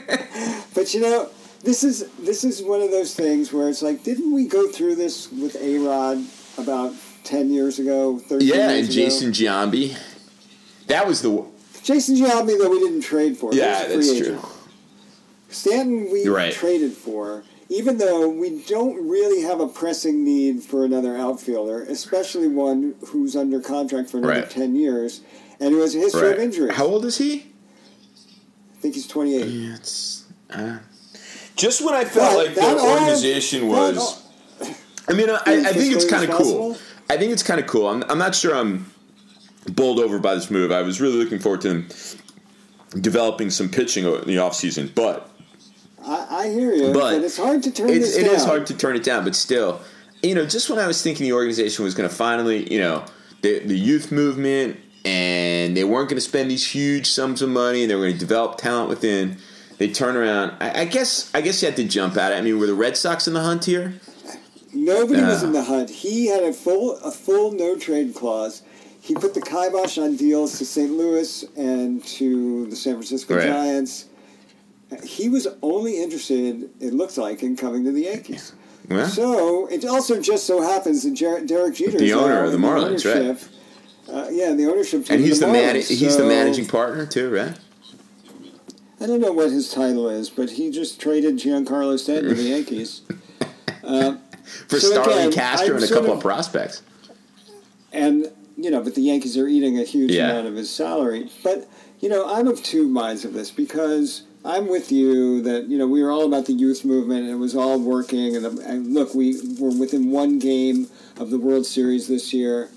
But 0.74 0.94
you 0.94 1.00
know, 1.00 1.28
this 1.64 1.82
is 1.82 2.08
this 2.20 2.44
is 2.44 2.62
one 2.62 2.80
of 2.80 2.90
those 2.92 3.14
things 3.14 3.52
where 3.52 3.68
it's 3.68 3.82
like, 3.82 4.04
didn't 4.04 4.32
we 4.32 4.46
go 4.46 4.68
through 4.68 4.94
this 4.94 5.30
with 5.32 5.56
A 5.60 5.78
Rod 5.78 6.18
about 6.56 6.94
ten 7.28 7.50
years 7.50 7.78
ago, 7.78 8.20
Yeah, 8.40 8.70
and 8.70 8.90
Jason 8.90 9.32
Giambi. 9.32 9.96
That 10.86 11.06
was 11.06 11.20
the 11.20 11.28
ago? 11.30 11.52
Jason 11.82 12.16
Giambi, 12.16 12.58
though 12.58 12.70
we 12.70 12.78
didn't 12.78 13.02
trade 13.02 13.36
for. 13.36 13.52
Yeah, 13.52 13.66
was 13.72 13.80
a 13.82 13.84
free 13.86 13.96
that's 13.96 14.10
agent. 14.10 14.40
true. 14.40 14.50
Stanton, 15.50 16.10
we 16.10 16.26
right. 16.28 16.52
traded 16.52 16.92
for, 16.92 17.42
even 17.68 17.98
though 17.98 18.28
we 18.28 18.62
don't 18.66 19.06
really 19.08 19.42
have 19.42 19.60
a 19.60 19.68
pressing 19.68 20.24
need 20.24 20.62
for 20.62 20.84
another 20.84 21.16
outfielder, 21.16 21.82
especially 21.84 22.48
one 22.48 22.94
who's 23.08 23.36
under 23.36 23.60
contract 23.60 24.10
for 24.10 24.18
another 24.18 24.40
Right. 24.40 24.50
10 24.50 24.74
years 24.74 25.20
and 25.60 25.70
who 25.74 25.80
has 25.80 25.94
a 25.94 25.98
history 25.98 26.30
of 26.30 26.36
Right. 26.36 26.40
injuries. 26.40 26.74
How 26.74 26.86
old 26.86 27.04
is 27.04 27.18
he? 27.18 27.46
I 28.78 28.80
think 28.80 28.94
he's 28.94 29.06
28. 29.06 29.46
Yeah, 29.46 29.74
it's. 29.74 30.24
Uh, 30.50 30.78
just 31.56 31.82
when 31.84 31.94
I 31.94 32.04
felt 32.04 32.34
But 32.36 32.46
like 32.46 32.54
the 32.54 32.60
that 32.62 32.78
all- 32.78 32.90
organization 33.00 33.68
was. 33.68 34.22
I 35.08 35.14
mean, 35.14 35.30
I, 35.30 35.38
I 35.46 35.72
think 35.72 35.94
it's 35.94 36.04
kind 36.04 36.28
of 36.30 36.36
cool. 36.36 36.76
I 37.10 37.16
think 37.16 37.32
it's 37.32 37.42
kind 37.42 37.60
of 37.60 37.66
cool. 37.66 37.88
I'm, 37.88 38.04
I'm 38.08 38.18
not 38.18 38.34
sure 38.34 38.54
I'm 38.54 38.90
bowled 39.66 39.98
over 39.98 40.18
by 40.18 40.34
this 40.34 40.50
move. 40.50 40.70
I 40.72 40.82
was 40.82 41.00
really 41.00 41.16
looking 41.16 41.38
forward 41.38 41.62
to 41.62 41.68
them 41.68 41.88
developing 43.00 43.50
some 43.50 43.68
pitching 43.68 44.04
in 44.04 44.10
the 44.12 44.36
offseason, 44.36 44.94
but 44.94 45.30
I, 46.04 46.26
I 46.30 46.48
hear 46.50 46.72
you, 46.72 46.92
But 46.92 47.16
but, 47.16 47.24
it's 47.24 47.36
hard 47.36 47.62
to 47.64 47.70
turn 47.70 47.90
it's, 47.90 48.16
it 48.16 48.24
down. 48.24 48.34
is 48.34 48.44
hard 48.44 48.66
to 48.66 48.76
turn 48.76 48.96
it 48.96 49.02
down. 49.04 49.24
But 49.24 49.34
still, 49.34 49.80
you 50.22 50.34
know, 50.34 50.46
just 50.46 50.70
when 50.70 50.78
I 50.78 50.86
was 50.86 51.02
thinking 51.02 51.24
the 51.24 51.32
organization 51.32 51.84
was 51.84 51.94
going 51.94 52.08
to 52.08 52.14
finally, 52.14 52.72
you 52.72 52.78
know, 52.80 53.04
the, 53.42 53.60
the 53.60 53.76
youth 53.76 54.10
movement 54.10 54.78
and 55.04 55.76
they 55.76 55.84
weren't 55.84 56.08
going 56.08 56.16
to 56.16 56.22
spend 56.26 56.50
these 56.50 56.70
huge 56.70 57.06
sums 57.06 57.42
of 57.42 57.48
money 57.48 57.82
and 57.82 57.90
they 57.90 57.94
were 57.94 58.02
going 58.02 58.14
to 58.14 58.18
develop 58.18 58.58
talent 58.58 58.88
within. 58.88 59.38
They 59.78 59.88
turn 59.88 60.16
around. 60.16 60.56
I, 60.60 60.80
I 60.80 60.84
guess. 60.86 61.32
I 61.34 61.40
guess 61.40 61.62
you 61.62 61.68
had 61.68 61.76
to 61.76 61.84
jump 61.84 62.16
at 62.16 62.32
it. 62.32 62.36
I 62.36 62.40
mean, 62.40 62.58
were 62.58 62.66
the 62.66 62.74
Red 62.74 62.96
Sox 62.96 63.28
in 63.28 63.34
the 63.34 63.42
hunt 63.42 63.64
here? 63.64 63.94
Nobody 64.72 65.22
was 65.22 65.42
in 65.42 65.52
the 65.52 65.62
hunt. 65.62 65.88
He 65.90 66.26
had 66.26 66.42
a 66.42 66.52
full 66.52 66.96
a 66.98 67.10
full 67.10 67.52
no 67.52 67.76
trade 67.76 68.14
clause. 68.14 68.62
He 69.00 69.14
put 69.14 69.32
the 69.34 69.40
kibosh 69.40 69.96
on 69.96 70.16
deals 70.16 70.58
to 70.58 70.66
St. 70.66 70.90
Louis 70.90 71.44
and 71.56 72.04
to 72.04 72.66
the 72.66 72.76
San 72.76 72.94
Francisco 72.94 73.36
Right. 73.36 73.46
Giants. 73.46 74.06
He 75.04 75.28
was 75.28 75.46
only 75.62 76.02
interested, 76.02 76.70
it 76.80 76.92
looks 76.94 77.16
like, 77.18 77.42
in 77.42 77.56
coming 77.56 77.84
to 77.84 77.92
the 77.92 78.02
Yankees. 78.04 78.52
Yeah. 78.88 79.06
So 79.06 79.66
it 79.68 79.84
also 79.84 80.20
just 80.20 80.46
so 80.46 80.60
happens 80.62 81.04
that 81.04 81.12
Jer- 81.12 81.44
Derek 81.44 81.74
Jeter, 81.74 81.96
is 81.96 82.00
The 82.00 82.12
owner 82.14 82.42
of 82.44 82.52
the 82.52 82.56
in 82.56 82.62
Marlins, 82.62 83.04
right. 83.04 83.48
Uh, 84.08 84.28
yeah, 84.30 84.52
the 84.52 84.66
ownership 84.66 85.04
and 85.10 85.20
he's 85.20 85.40
the, 85.40 85.46
the 85.46 85.52
man. 85.52 85.74
Marlins. 85.76 85.88
He's 85.88 86.16
the 86.16 86.24
managing 86.24 86.66
partner 86.66 87.04
too, 87.06 87.30
right? 87.30 87.54
I 89.00 89.06
don't 89.06 89.20
know 89.20 89.32
what 89.32 89.50
his 89.52 89.70
title 89.72 90.08
is, 90.08 90.28
but 90.30 90.50
he 90.50 90.70
just 90.70 91.00
traded 91.00 91.36
Giancarlo 91.36 91.98
Stanton 91.98 92.30
to 92.30 92.34
the 92.34 92.48
Yankees. 92.48 93.02
Uh, 93.84 94.18
For 94.68 94.80
So 94.80 94.90
Starlin 94.90 95.18
again, 95.18 95.32
Castro 95.32 95.76
I'm 95.76 95.82
and 95.82 95.84
a 95.84 95.94
couple 95.94 96.10
of- 96.12 96.18
of 96.18 96.22
prospects. 96.22 96.82
and 97.92 98.30
you 98.60 98.70
know, 98.72 98.80
but 98.82 98.94
the 98.96 99.02
Yankees 99.02 99.36
are 99.38 99.46
eating 99.46 99.78
a 99.78 99.84
huge 99.84 100.10
Yeah. 100.10 100.30
amount 100.30 100.48
of 100.48 100.56
his 100.56 100.68
salary. 100.68 101.30
But 101.44 101.68
you 102.00 102.08
know, 102.08 102.26
I'm 102.26 102.48
of 102.48 102.62
two 102.62 102.88
minds 102.88 103.24
of 103.24 103.32
this 103.32 103.50
because 103.52 104.22
I'm 104.44 104.66
with 104.68 104.90
you 104.90 105.40
that 105.42 105.68
you 105.68 105.78
know 105.78 105.86
we 105.86 106.02
were 106.02 106.10
all 106.10 106.24
about 106.24 106.46
the 106.46 106.52
youth 106.54 106.84
movement 106.84 107.20
and 107.22 107.30
it 107.30 107.36
was 107.36 107.54
all 107.54 107.78
working 107.78 108.34
and, 108.36 108.44
and 108.60 108.94
look 108.94 109.14
we 109.14 109.40
were 109.60 109.70
within 109.70 110.10
one 110.10 110.38
game 110.38 110.88
of 111.18 111.30
the 111.30 111.38
World 111.38 111.66
Series 111.66 112.08
this 112.08 112.32
year. 112.32 112.68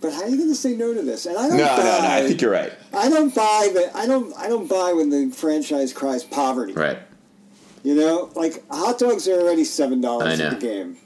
But 0.00 0.12
how 0.12 0.22
are 0.22 0.28
you 0.28 0.36
going 0.36 0.50
to 0.50 0.54
say 0.54 0.74
no 0.76 0.92
to 0.92 1.02
this? 1.02 1.26
And 1.26 1.36
I 1.38 1.48
don't 1.48 1.56
No, 1.56 1.64
buy. 1.64 1.76
no, 1.78 1.84
no. 1.84 2.08
I 2.08 2.26
think 2.26 2.40
you're 2.40 2.50
right. 2.52 2.72
I 2.92 3.08
don't 3.08 3.34
buy 3.34 3.70
that. 3.74 3.90
I 3.96 4.06
don't. 4.06 4.32
I 4.36 4.48
don't 4.48 4.68
buy 4.68 4.92
when 4.92 5.10
the 5.10 5.34
franchise 5.34 5.92
cries 5.92 6.22
poverty. 6.22 6.74
Right. 6.74 6.98
You 7.86 7.94
know, 7.94 8.30
like 8.34 8.68
hot 8.68 8.98
dogs 8.98 9.28
are 9.28 9.40
already 9.40 9.62
seven 9.62 10.00
dollars 10.00 10.40
at 10.40 10.58
the 10.58 10.66
game. 10.66 10.96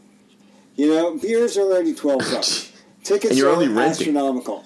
You 0.77 0.89
know, 0.89 1.19
beers 1.19 1.59
are 1.59 1.61
already 1.61 1.95
twelve 1.95 2.21
bucks. 2.21 2.73
Tickets 3.05 3.39
are 3.39 3.51
only 3.51 3.67
astronomical. 3.79 4.65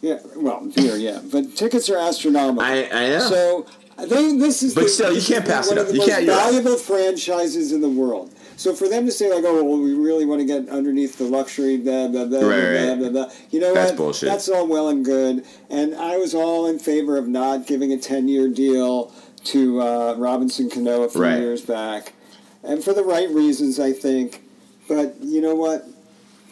Yeah, 0.00 0.18
well, 0.34 0.66
beer, 0.74 0.96
yeah, 0.96 1.20
but 1.32 1.56
tickets 1.56 1.88
are 1.88 1.98
astronomical. 1.98 2.62
I, 2.62 2.88
I 2.92 3.08
know. 3.10 3.18
So 3.20 3.66
I 3.96 4.06
think 4.06 4.40
this 4.40 4.64
is. 4.64 4.74
But 4.74 4.84
the, 4.84 4.88
still, 4.88 5.12
you 5.16 5.22
can't 5.22 5.44
pass 5.44 5.70
it 5.70 5.78
up. 5.78 5.86
You 5.92 6.00
can't- 6.00 6.26
right. 6.28 6.36
valuable 6.36 6.76
franchises 6.76 7.70
in 7.72 7.80
the 7.80 7.88
world. 7.88 8.32
So 8.56 8.74
for 8.74 8.88
them 8.88 9.06
to 9.06 9.12
say 9.12 9.32
like, 9.32 9.44
oh, 9.44 9.62
well, 9.62 9.78
we 9.78 9.94
really 9.94 10.24
want 10.24 10.40
to 10.40 10.46
get 10.46 10.68
underneath 10.68 11.16
the 11.16 11.24
luxury, 11.24 11.76
blah 11.76 12.08
blah 12.08 12.24
blah 12.24 12.40
Right, 12.40 12.86
blah, 12.86 12.94
blah 12.96 13.08
blah. 13.10 13.34
You 13.50 13.60
know 13.60 13.72
That's 13.72 13.92
what? 13.92 13.98
bullshit. 13.98 14.28
That's 14.28 14.48
all 14.48 14.66
well 14.66 14.88
and 14.88 15.04
good, 15.04 15.44
and 15.70 15.94
I 15.94 16.16
was 16.16 16.34
all 16.34 16.66
in 16.66 16.78
favor 16.80 17.16
of 17.16 17.28
not 17.28 17.66
giving 17.66 17.92
a 17.92 17.98
ten-year 17.98 18.48
deal 18.48 19.12
to 19.46 19.80
uh, 19.82 20.14
Robinson 20.16 20.68
Cano 20.70 21.02
a 21.02 21.08
few 21.08 21.22
Right. 21.22 21.38
years 21.38 21.62
back, 21.62 22.12
and 22.62 22.82
for 22.82 22.92
the 22.92 23.02
right 23.04 23.28
reasons, 23.30 23.78
I 23.80 23.92
think. 23.92 24.42
But 24.88 25.16
you 25.20 25.40
know 25.40 25.54
what? 25.54 25.84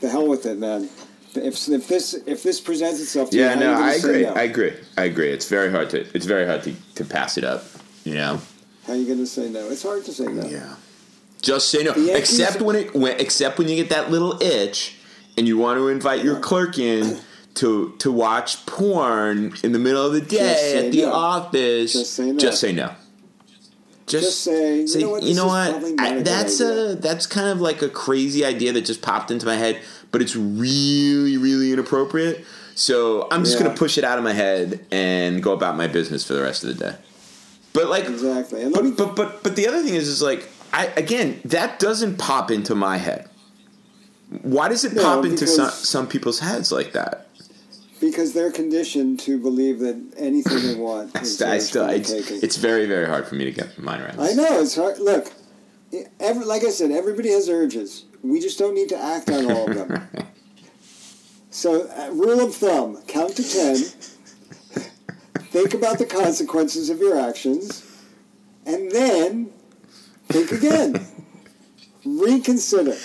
The 0.00 0.08
hell 0.08 0.26
with 0.26 0.44
it, 0.46 0.58
man. 0.58 0.88
If, 1.36 1.68
if 1.68 1.88
this 1.88 2.14
if 2.26 2.42
this 2.42 2.60
presents 2.60 3.00
itself 3.00 3.30
to 3.30 3.36
you, 3.36 3.42
yeah, 3.42 3.54
how 3.54 3.60
no, 3.60 3.70
you 3.78 3.84
I 3.84 3.92
agree. 3.94 4.22
no? 4.22 4.32
I 4.34 4.42
agree. 4.42 4.72
I 4.96 5.04
agree. 5.04 5.30
It's 5.32 5.48
very 5.48 5.70
hard 5.70 5.90
to. 5.90 6.00
It's 6.16 6.26
very 6.26 6.46
hard 6.46 6.62
to, 6.64 6.74
to 6.96 7.04
pass 7.04 7.36
it 7.38 7.44
up. 7.44 7.64
You 8.04 8.14
know. 8.14 8.40
How 8.86 8.92
are 8.92 8.96
you 8.96 9.06
going 9.06 9.18
to 9.18 9.26
say 9.26 9.48
no? 9.48 9.68
It's 9.70 9.82
hard 9.82 10.04
to 10.04 10.12
say 10.12 10.24
no. 10.26 10.46
Yeah. 10.46 10.76
Just 11.42 11.70
say 11.70 11.82
no. 11.82 11.92
The 11.92 12.00
Yankees- 12.00 12.38
Except 12.38 12.62
when 12.62 12.76
it 12.76 12.94
when, 12.94 13.18
except 13.20 13.58
when 13.58 13.68
you 13.68 13.76
get 13.76 13.88
that 13.90 14.10
little 14.10 14.40
itch 14.42 14.96
and 15.36 15.48
you 15.48 15.56
want 15.58 15.78
to 15.78 15.88
invite 15.88 16.22
your 16.24 16.38
clerk 16.38 16.78
in 16.78 17.18
to 17.54 17.94
to 17.98 18.10
watch 18.10 18.64
porn 18.66 19.54
in 19.62 19.72
the 19.72 19.78
middle 19.78 20.04
of 20.04 20.12
the 20.12 20.20
day 20.20 20.84
at 20.86 20.92
the 20.92 21.02
no. 21.02 21.12
office. 21.12 21.92
Just 21.92 22.14
say 22.14 22.32
no. 22.32 22.38
Just 22.38 22.60
say 22.60 22.72
no. 22.72 22.90
Just 24.06 24.40
say, 24.44 24.82
you 24.82 24.98
know 25.00 25.08
what, 25.10 25.22
you 25.22 25.34
know 25.34 25.46
what? 25.46 25.82
I- 25.98 26.20
that's 26.20 26.60
idea. 26.60 26.90
a 26.90 26.94
that's 26.96 27.26
kind 27.26 27.48
of 27.48 27.60
like 27.62 27.80
a 27.80 27.88
crazy 27.88 28.44
idea 28.44 28.70
that 28.72 28.84
just 28.84 29.00
popped 29.00 29.30
into 29.30 29.46
my 29.46 29.56
head, 29.56 29.80
but 30.10 30.20
it's 30.20 30.36
really 30.36 31.36
really 31.38 31.72
inappropriate. 31.72 32.44
So 32.74 33.28
I'm 33.30 33.44
just 33.44 33.56
Yeah. 33.58 33.64
gonna 33.66 33.76
push 33.76 33.96
it 33.96 34.04
out 34.04 34.18
of 34.18 34.24
my 34.24 34.32
head 34.34 34.84
and 34.90 35.42
go 35.42 35.52
about 35.52 35.76
my 35.76 35.86
business 35.86 36.24
for 36.24 36.34
the 36.34 36.42
rest 36.42 36.64
of 36.64 36.76
the 36.76 36.84
day. 36.84 36.96
But 37.72 37.86
like, 37.88 38.04
Exactly. 38.06 38.62
And 38.62 38.72
let 38.74 38.84
me 38.84 38.90
but, 38.90 39.16
but 39.16 39.16
but 39.16 39.42
but 39.42 39.56
the 39.56 39.66
other 39.68 39.82
thing 39.82 39.94
is 39.94 40.06
is 40.08 40.20
like 40.20 40.48
I 40.72 40.86
again 40.96 41.40
that 41.46 41.78
doesn't 41.78 42.18
pop 42.18 42.50
into 42.50 42.74
my 42.74 42.98
head. 42.98 43.28
Why 44.42 44.68
does 44.68 44.84
it 44.84 44.92
No, 44.94 45.02
pop 45.02 45.24
into 45.24 45.46
some 45.46 45.70
some 45.70 46.06
people's 46.08 46.40
heads 46.40 46.70
like 46.70 46.92
that? 46.92 47.28
Because 48.04 48.34
they're 48.34 48.52
conditioned 48.52 49.18
to 49.18 49.38
believe 49.38 49.78
that 49.78 49.98
anything 50.18 50.60
they 50.62 50.74
want 50.74 51.16
is 51.22 51.40
I 51.40 51.58
still 51.58 51.86
the 51.86 51.94
it's, 52.42 52.56
very 52.56 52.84
very 52.84 53.06
hard 53.06 53.26
for 53.26 53.34
me 53.34 53.44
to 53.46 53.50
get 53.50 53.78
my 53.78 53.96
mind 53.96 54.02
around. 54.02 54.20
I 54.20 54.32
know 54.34 54.60
it's 54.60 54.76
hard. 54.76 54.98
Look, 54.98 55.32
every, 56.20 56.44
like 56.44 56.64
I 56.64 56.68
said, 56.68 56.90
everybody 56.90 57.30
has 57.30 57.48
urges. 57.48 58.04
We 58.22 58.40
just 58.40 58.58
don't 58.58 58.74
need 58.74 58.90
to 58.90 58.98
act 58.98 59.30
on 59.30 59.50
all 59.50 59.70
of 59.70 59.74
them. 59.74 60.08
so, 61.50 61.88
uh, 61.88 62.10
rule 62.10 62.40
of 62.40 62.54
thumb: 62.54 63.02
count 63.06 63.36
to 63.36 63.42
ten. 63.42 63.76
think 65.48 65.72
about 65.72 65.98
the 65.98 66.06
consequences 66.06 66.90
of 66.90 66.98
your 66.98 67.18
actions, 67.18 67.90
and 68.66 68.90
then 68.92 69.50
think 70.28 70.52
again. 70.52 71.06
Reconsider. 72.04 72.98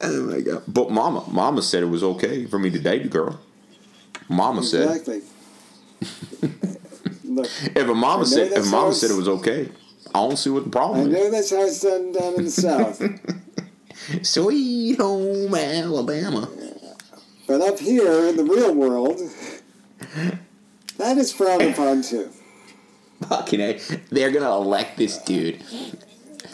Oh 0.00 0.22
my 0.24 0.40
god! 0.40 0.64
But 0.66 0.90
mama, 0.90 1.24
mama 1.30 1.62
said 1.62 1.84
it 1.84 1.86
was 1.86 2.02
okay 2.02 2.46
for 2.46 2.58
me 2.58 2.68
to 2.70 2.80
date 2.80 3.06
a 3.06 3.08
girl. 3.08 3.38
Mama 4.28 4.62
said 4.62 4.88
Exactly. 4.90 5.22
Look, 7.24 7.46
if 7.62 7.88
a 7.88 7.94
mama 7.94 8.24
said 8.26 8.52
if 8.52 8.70
mama 8.70 8.92
said 8.92 9.10
it 9.10 9.16
was 9.16 9.28
okay, 9.28 9.68
I 10.14 10.18
don't 10.20 10.36
see 10.36 10.50
what 10.50 10.64
the 10.64 10.68
I 10.70 10.72
problem 10.72 11.08
is. 11.08 11.12
know 11.12 11.30
that's 11.30 11.50
how 11.50 11.62
it's 11.64 11.80
done 11.82 12.12
down 12.12 12.34
in 12.34 12.44
the 12.44 12.50
South. 12.50 13.02
Sweet 14.26 14.96
home 14.98 15.54
Alabama. 15.54 16.48
But 17.46 17.60
up 17.60 17.78
here 17.78 18.26
in 18.26 18.36
the 18.36 18.44
real 18.44 18.74
world, 18.74 19.18
that 20.98 21.16
is 21.18 21.32
frowned 21.32 21.62
upon 21.62 22.02
too. 22.02 22.30
Fucking 23.28 23.60
A. 23.60 23.80
They're 24.10 24.30
gonna 24.30 24.54
elect 24.54 24.96
this 24.96 25.18
dude. 25.18 25.62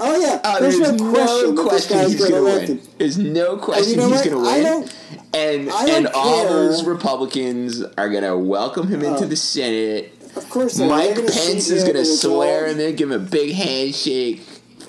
Oh 0.02 0.18
yeah, 0.20 0.40
Oh, 0.42 0.60
there's, 0.60 0.78
there's, 0.78 0.92
no 1.00 1.10
question, 1.10 1.54
no 1.54 1.62
that 1.64 1.70
this 1.72 1.86
guy's 1.90 2.10
he's 2.12 2.20
going 2.20 2.30
gonna 2.32 2.46
elected. 2.46 2.76
win. 2.78 2.88
There's 2.98 3.18
no 3.18 3.56
question 3.58 4.00
he's 4.00 4.22
gonna 4.22 4.38
I 4.48 4.52
win. 4.54 4.62
don't- 4.64 4.94
and 5.32 5.70
I 5.70 5.86
don't 5.86 5.96
and 5.96 6.06
all 6.14 6.48
those 6.48 6.84
Republicans 6.84 7.82
are 7.98 8.08
gonna 8.08 8.36
welcome 8.36 8.88
him 8.88 9.02
into 9.02 9.24
Oh. 9.24 9.28
the 9.28 9.36
Senate. 9.36 10.12
Of 10.36 10.48
course, 10.48 10.78
Mike 10.78 11.14
Pence 11.16 11.70
is 11.70 11.84
gonna 11.84 12.04
swear 12.04 12.64
all- 12.64 12.70
and 12.70 12.80
then 12.80 12.96
give 12.96 13.10
him 13.10 13.20
a 13.20 13.24
big 13.24 13.52
handshake. 13.54 14.42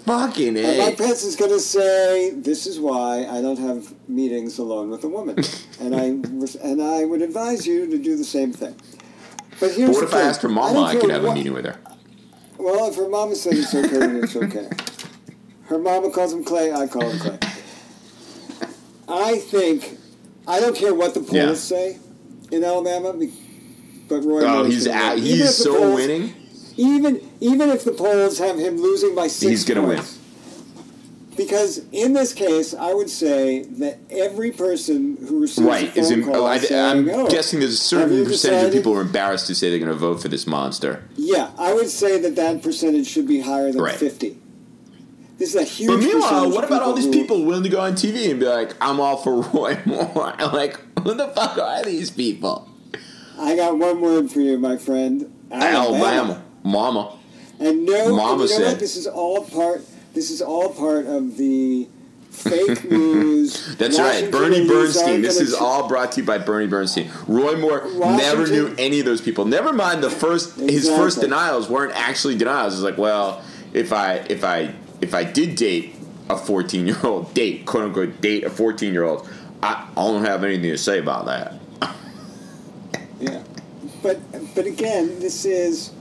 Fucking 0.05 0.57
it. 0.57 0.77
Mike 0.79 0.97
Pence 0.97 1.23
is 1.23 1.35
going 1.35 1.51
to 1.51 1.59
say, 1.59 2.31
"This 2.31 2.65
is 2.65 2.79
why 2.79 3.27
I 3.29 3.39
don't 3.39 3.59
have 3.59 3.93
meetings 4.07 4.57
alone 4.57 4.89
with 4.89 5.03
a 5.03 5.07
woman," 5.07 5.37
and 5.79 5.95
I 5.95 6.05
and 6.63 6.81
I 6.81 7.05
would 7.05 7.21
advise 7.21 7.67
you 7.67 7.85
to 7.85 7.97
do 7.99 8.15
the 8.17 8.23
same 8.23 8.51
thing. 8.51 8.73
But 9.59 9.71
here's 9.73 9.89
But 9.91 9.95
what 9.97 10.03
if 10.05 10.13
I 10.15 10.21
asked 10.21 10.41
her 10.41 10.49
mama 10.49 10.81
I 10.81 10.93
care 10.93 11.01
could 11.01 11.11
have 11.11 11.23
a 11.25 11.33
meeting 11.35 11.53
with 11.53 11.65
her? 11.65 11.75
Well, 12.57 12.87
if 12.89 12.95
her 12.95 13.07
mama 13.09 13.35
said 13.35 13.53
it's 13.53 13.75
okay, 13.75 13.87
then 13.89 14.23
it's 14.23 14.35
okay. 14.35 14.67
Her 15.71 15.77
mama 15.79 16.09
calls 16.11 16.33
him 16.33 16.43
Clay. 16.43 16.73
I 16.73 16.85
call 16.85 17.09
him 17.09 17.17
Clay. 17.17 17.39
I 19.07 19.37
think 19.37 19.97
I 20.45 20.59
don't 20.59 20.75
care 20.75 20.93
what 20.93 21.13
the 21.13 21.21
polls 21.21 21.31
Yeah. 21.33 21.53
say 21.53 21.97
in 22.51 22.61
Alabama, 22.61 23.13
but 24.09 24.25
Roy. 24.25 24.41
Oh, 24.43 24.65
he's 24.65 24.85
out. 24.85 25.17
He's 25.17 25.55
so 25.55 25.73
polls- 25.77 25.95
winning. 25.95 26.33
Even 26.75 27.21
even 27.39 27.69
if 27.69 27.85
the 27.85 27.93
polls 27.93 28.37
have 28.39 28.57
him 28.59 28.81
losing 28.81 29.15
by 29.15 29.27
six 29.29 29.49
He's 29.49 29.63
gonna 29.63 29.87
win. 29.87 30.01
Because 31.37 31.79
in 31.93 32.11
this 32.11 32.33
case, 32.33 32.73
I 32.77 32.93
would 32.93 33.09
say 33.09 33.63
that 33.79 33.99
every 34.09 34.51
person 34.51 35.17
who 35.25 35.39
receives 35.39 35.65
Right. 35.65 35.95
a 35.95 35.99
Is 36.01 36.09
phone 36.09 36.19
in, 36.19 36.25
call 36.25 36.45
I, 36.45 36.57
I'm 36.69 37.09
"Oh, 37.09 37.27
guessing 37.29 37.61
there's 37.61 37.75
a 37.75 37.77
certain 37.77 38.25
percentage 38.25 38.65
of 38.67 38.73
people 38.73 38.91
who 38.91 38.99
are 38.99 39.03
embarrassed 39.03 39.47
to 39.47 39.55
say 39.55 39.69
they're 39.69 39.79
going 39.79 39.89
to 39.89 39.97
vote 39.97 40.21
for 40.21 40.27
this 40.27 40.45
monster. 40.45 41.03
Yeah, 41.15 41.51
I 41.57 41.71
would 41.73 41.89
say 41.89 42.19
that 42.19 42.35
that 42.35 42.61
percentage 42.61 43.07
should 43.07 43.27
be 43.27 43.39
higher 43.39 43.71
than 43.71 43.81
Right. 43.81 43.95
fifty. 43.95 44.40
This 45.41 45.55
is 45.55 45.61
a 45.61 45.63
huge. 45.63 45.87
But 45.89 45.97
meanwhile, 45.97 46.51
what 46.51 46.63
about 46.63 46.83
all 46.83 46.93
these 46.93 47.05
who- 47.05 47.11
people 47.11 47.43
willing 47.43 47.63
to 47.63 47.69
go 47.69 47.79
on 47.81 47.93
TV 47.93 48.29
and 48.29 48.39
be 48.39 48.45
like, 48.45 48.75
"I'm 48.79 48.99
all 48.99 49.17
for 49.17 49.41
Roy 49.53 49.75
Moore"? 49.85 50.35
like, 50.53 50.79
who 51.01 51.15
the 51.15 51.29
fuck 51.29 51.57
are 51.57 51.83
these 51.83 52.11
people? 52.11 52.69
I 53.39 53.55
got 53.55 53.75
one 53.75 54.01
word 54.01 54.29
for 54.29 54.39
you, 54.39 54.59
my 54.59 54.77
friend. 54.77 55.33
Alabama, 55.51 56.43
Mama. 56.63 57.17
And 57.59 57.87
no, 57.87 58.15
Mama 58.15 58.43
and 58.43 58.51
you 58.51 58.59
know 58.59 58.63
said- 58.65 58.71
what? 58.73 58.79
This 58.79 58.95
is 58.95 59.07
all 59.07 59.43
part. 59.43 59.81
This 60.13 60.29
is 60.29 60.43
all 60.43 60.69
part 60.69 61.07
of 61.07 61.37
the 61.37 61.87
fake 62.29 62.83
news. 62.91 63.75
That's 63.77 63.97
right, 63.97 64.29
Bernie 64.31 64.67
Bernstein. 64.67 65.23
This 65.23 65.39
is 65.41 65.55
all 65.55 65.87
brought 65.87 66.11
to 66.11 66.21
you 66.21 66.27
by 66.27 66.37
Bernie 66.37 66.67
Bernstein. 66.67 67.09
Roy 67.27 67.55
Moore 67.55 67.89
never 67.95 68.45
knew 68.45 68.75
any 68.77 68.99
of 68.99 69.07
those 69.07 69.21
people. 69.21 69.45
Never 69.45 69.73
mind 69.73 70.03
the 70.03 70.11
first 70.11 70.59
his 70.59 70.87
first 70.87 71.19
denials 71.19 71.67
weren't 71.67 71.93
actually 71.95 72.37
denials. 72.37 72.75
It's 72.75 72.83
like, 72.83 72.99
well, 72.99 73.41
if 73.73 73.91
I 73.91 74.17
if 74.29 74.43
I 74.43 74.75
if 75.01 75.13
I 75.13 75.23
did 75.23 75.55
date 75.55 75.95
a 76.29 76.37
14 76.37 76.87
year 76.87 76.97
old 77.03 77.33
date 77.33 77.65
quote 77.65 77.83
unquote 77.83 78.21
date 78.21 78.43
a 78.43 78.49
14 78.49 78.93
year 78.93 79.03
old, 79.03 79.27
I, 79.63 79.87
I 79.91 79.95
don't 79.95 80.23
have 80.25 80.43
anything 80.43 80.71
to 80.71 80.77
say 80.77 80.99
about 80.99 81.25
that. 81.25 81.53
Yeah, 83.19 83.43
but 84.01 84.19
but 84.55 84.65
again, 84.65 85.19
this 85.19 85.45
is 85.45 85.91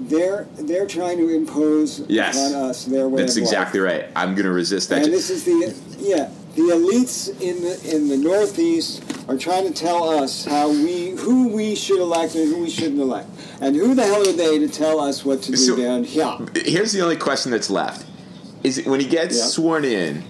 they're 0.00 0.46
they're 0.58 0.86
trying 0.86 1.16
to 1.18 1.28
impose 1.30 2.00
Yes. 2.08 2.36
on 2.36 2.68
us 2.68 2.84
their 2.84 3.08
way 3.08 3.22
That's 3.22 3.36
of 3.36 3.42
life. 3.44 3.50
exactly 3.52 3.80
right. 3.80 4.06
I'm 4.14 4.34
going 4.34 4.44
to 4.44 4.52
resist 4.52 4.90
that. 4.90 5.04
And 5.04 5.12
this 5.12 5.30
is 5.30 5.44
the 5.44 5.74
yeah 5.98 6.28
the 6.54 6.62
elites 6.62 7.28
in 7.40 7.62
the 7.62 7.94
in 7.96 8.08
the 8.08 8.18
Northeast 8.18 9.02
are 9.28 9.38
trying 9.38 9.66
to 9.66 9.72
tell 9.72 10.06
us 10.10 10.44
how 10.44 10.68
we 10.68 11.10
who 11.12 11.48
we 11.48 11.74
should 11.74 11.98
elect 12.00 12.34
and 12.34 12.54
who 12.54 12.60
we 12.60 12.68
shouldn't 12.68 13.00
elect, 13.00 13.30
and 13.62 13.74
who 13.74 13.94
the 13.94 14.02
hell 14.04 14.28
are 14.28 14.32
they 14.32 14.58
to 14.58 14.68
tell 14.68 15.00
us 15.00 15.24
what 15.24 15.40
to 15.44 15.52
do 15.52 15.56
So- 15.56 15.76
down 15.76 16.04
here? 16.04 16.36
Here's 16.56 16.92
the 16.92 17.00
only 17.00 17.16
question 17.16 17.50
that's 17.52 17.70
left: 17.70 18.04
Is 18.64 18.78
it, 18.78 18.86
when 18.86 18.98
he 19.00 19.06
gets 19.06 19.36
Yeah. 19.38 19.44
sworn 19.44 19.84
in, 19.84 20.24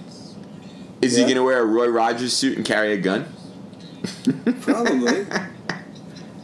is 1.01 1.13
Yeah. 1.13 1.19
he 1.19 1.23
going 1.33 1.37
to 1.37 1.43
wear 1.43 1.61
a 1.61 1.65
Roy 1.65 1.87
Rogers 1.87 2.33
suit 2.33 2.57
and 2.57 2.65
carry 2.65 2.91
a 2.93 2.97
gun? 2.97 3.25
Probably. 4.61 5.25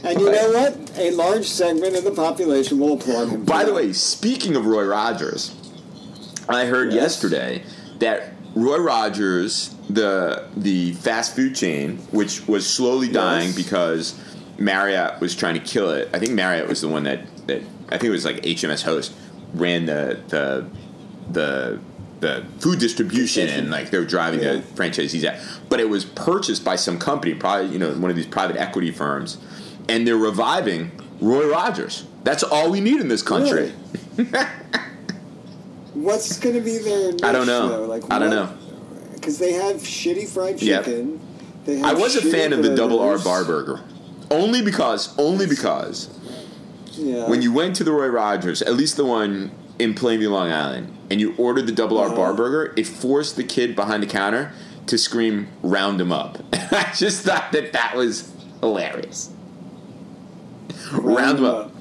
And 0.04 0.19
you 0.19 0.32
know 0.32 0.49
what? 0.51 0.75
A 0.97 1.12
large 1.12 1.45
segment 1.47 1.95
of 1.95 2.04
the 2.04 2.10
population 2.10 2.80
will 2.80 2.93
applaud 2.93 3.30
him. 3.30 3.43
By 3.45 3.63
the 3.65 3.71
way, 3.71 3.93
speaking 3.93 4.56
of 4.56 4.65
Roy 4.65 4.84
Rogers, 4.84 5.51
I 6.49 6.65
heard 6.65 6.91
Yes. 6.91 7.04
yesterday 7.21 7.62
that 7.99 8.34
Roy 8.56 8.77
Rogers, 8.80 9.69
the 9.91 10.45
the 10.58 10.93
fast 10.93 11.36
food 11.36 11.54
chain, 11.54 11.99
which 12.10 12.47
was 12.47 12.65
slowly 12.65 13.10
dying 13.10 13.49
Yes. 13.49 13.56
because 13.56 14.13
Marriott 14.58 15.21
was 15.21 15.36
trying 15.36 15.54
to 15.54 15.60
kill 15.60 15.91
it. 15.91 16.10
I 16.15 16.17
think 16.17 16.32
Marriott 16.32 16.67
was 16.67 16.82
the 16.82 16.88
one 16.88 17.04
that 17.04 17.19
that 17.45 17.62
I 17.89 17.99
think 17.99 18.06
it 18.06 18.10
was 18.10 18.25
like 18.25 18.43
HMS 18.43 18.82
Host 18.82 19.12
ran 19.54 19.86
the 19.86 20.17
the 20.30 20.65
the 21.29 21.79
the 22.21 22.45
food 22.60 22.77
distribution 22.79 23.49
and 23.49 23.71
like 23.71 23.89
they 23.89 23.97
were 23.97 24.05
driving 24.05 24.41
Yeah. 24.41 24.53
the 24.53 24.60
franchisees 24.62 25.23
out. 25.25 25.36
But 25.69 25.79
it 25.79 25.89
was 25.89 26.05
purchased 26.05 26.63
by 26.63 26.75
some 26.75 26.99
company, 26.99 27.34
probably 27.34 27.71
you 27.71 27.79
know 27.79 27.91
one 27.93 28.10
of 28.12 28.15
these 28.15 28.27
private 28.27 28.57
equity 28.57 28.91
firms, 28.91 29.38
and 29.89 30.05
they're 30.07 30.15
reviving 30.17 30.91
Roy 31.19 31.49
Rogers. 31.49 32.05
That's 32.23 32.43
all 32.43 32.69
we 32.69 32.79
need 32.79 33.01
in 33.01 33.07
this 33.07 33.23
country. 33.23 33.73
What's 35.93 36.39
going 36.39 36.55
to 36.55 36.62
be 36.62 36.77
their? 36.77 37.12
I 37.23 37.31
don't 37.31 37.47
know. 37.47 37.67
Though? 37.69 37.86
Like 37.86 38.03
I 38.12 38.19
don't 38.19 38.29
know. 38.29 38.49
because 39.13 39.38
they 39.39 39.53
have 39.53 39.77
shitty 39.77 40.27
fried 40.27 40.62
Yep. 40.62 40.86
chicken. 40.86 41.19
They 41.65 41.77
have 41.77 41.86
I 41.86 41.93
was 41.93 42.15
a 42.15 42.21
fan 42.21 42.53
of 42.53 42.63
the 42.63 42.75
double 42.75 42.99
R 42.99 43.19
bar 43.19 43.43
burger. 43.43 43.81
Only 44.31 44.62
because, 44.62 45.13
only 45.17 45.45
because 45.45 46.10
Yeah. 46.93 47.27
when 47.27 47.41
you 47.41 47.51
went 47.51 47.75
to 47.77 47.84
the 47.84 47.91
Roy 47.91 48.07
Rogers, 48.07 48.62
at 48.62 48.73
least 48.75 48.95
the 48.97 49.05
one 49.05 49.51
in 49.77 49.93
Plainview, 49.93 50.29
Long 50.31 50.51
Island, 50.51 50.88
and 51.12 51.19
you 51.19 51.36
ordered 51.38 51.67
the 51.67 51.74
double 51.74 51.97
R 52.00 52.06
Uh-huh. 52.08 52.15
bar 52.15 52.34
burger, 52.34 52.74
it 52.78 52.88
forced 52.88 53.36
the 53.36 53.43
kid 53.43 53.76
behind 53.76 54.02
the 54.02 54.08
counter 54.08 54.54
to 54.88 54.97
scream 54.97 55.50
"Round 55.62 56.00
him 56.00 56.12
up." 56.13 56.38
I 56.54 56.89
just 56.95 57.24
thought 57.24 57.52
that 57.52 57.74
that 57.74 57.95
was 57.97 58.32
hilarious. 58.62 59.30
Round, 60.93 61.39
him 61.39 61.45
up. 61.45 61.71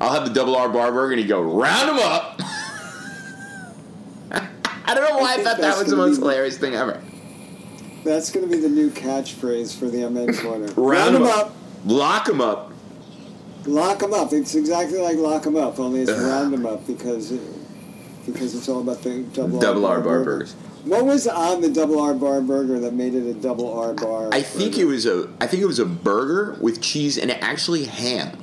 I'll 0.00 0.12
have 0.12 0.24
the 0.26 0.32
double 0.32 0.54
R 0.56 0.68
bar 0.68 0.92
burger, 0.92 1.12
and 1.14 1.20
he'd 1.20 1.26
go 1.28 1.42
"Round 1.42 1.90
him 1.90 1.98
up." 1.98 2.40
I 4.88 4.94
don't 4.94 5.02
know 5.10 5.18
why 5.18 5.32
I, 5.32 5.34
think 5.36 5.48
thought 5.48 5.58
that 5.58 5.76
was 5.78 5.88
the 5.88 5.96
most 5.96 6.16
be- 6.18 6.22
hilarious 6.22 6.56
thing 6.58 6.74
ever. 6.76 7.02
That's 8.04 8.30
going 8.30 8.48
to 8.48 8.56
be 8.56 8.60
the 8.62 8.68
new 8.68 8.90
catchphrase 8.90 9.76
for 9.76 9.86
the 9.88 10.04
Amen 10.06 10.32
corner. 10.42 10.66
Round, 10.76 11.16
them 11.16 11.22
him 11.22 11.28
up. 11.28 11.52
Lock 11.84 12.28
him 12.28 12.40
up. 12.40 12.70
Lock 13.66 13.98
them 13.98 14.14
up. 14.14 14.32
It's 14.32 14.54
exactly 14.54 14.98
like 15.00 15.16
lock 15.16 15.42
them 15.42 15.56
up, 15.56 15.80
only 15.80 16.02
it's 16.02 16.12
round 16.12 16.52
them 16.52 16.64
up 16.66 16.86
because 16.86 17.32
because 18.26 18.54
it's 18.54 18.68
all 18.68 18.80
about 18.80 19.02
the 19.02 19.22
double, 19.32 19.58
Double 19.60 19.86
R 19.86 20.00
bar 20.00 20.18
burger. 20.20 20.24
burgers. 20.24 20.52
What 20.84 21.04
was 21.04 21.26
on 21.26 21.60
the 21.62 21.68
double 21.70 21.98
R 22.00 22.14
bar 22.14 22.40
burger 22.40 22.78
that 22.80 22.94
made 22.94 23.14
it 23.14 23.26
a 23.28 23.34
double 23.34 23.72
R 23.78 23.92
bar? 23.94 24.28
I 24.32 24.42
think 24.42 24.72
burger? 24.72 24.82
it 24.82 24.86
was 24.86 25.06
a 25.06 25.28
I 25.40 25.46
think 25.46 25.62
it 25.62 25.66
was 25.66 25.78
a 25.78 25.86
burger 25.86 26.56
with 26.60 26.80
cheese 26.80 27.16
and 27.18 27.30
actually 27.30 27.84
ham. 27.84 28.36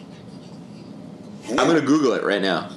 Ham. 1.43 1.59
I'm 1.59 1.67
gonna 1.67 1.81
Google 1.81 2.13
it 2.13 2.23
right 2.23 2.41
now. 2.41 2.69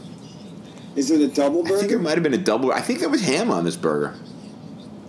Is 0.97 1.11
it 1.11 1.21
a 1.21 1.29
double 1.29 1.67
I 1.67 1.79
think 1.79 1.93
it 1.93 1.99
might 1.99 2.15
have 2.15 2.23
been 2.23 2.35
a 2.35 2.39
double. 2.39 2.73
I 2.73 2.81
think 2.81 3.01
there 3.01 3.09
was 3.09 3.23
ham 3.23 3.51
on 3.51 3.65
this 3.65 3.77
burger. 3.77 4.15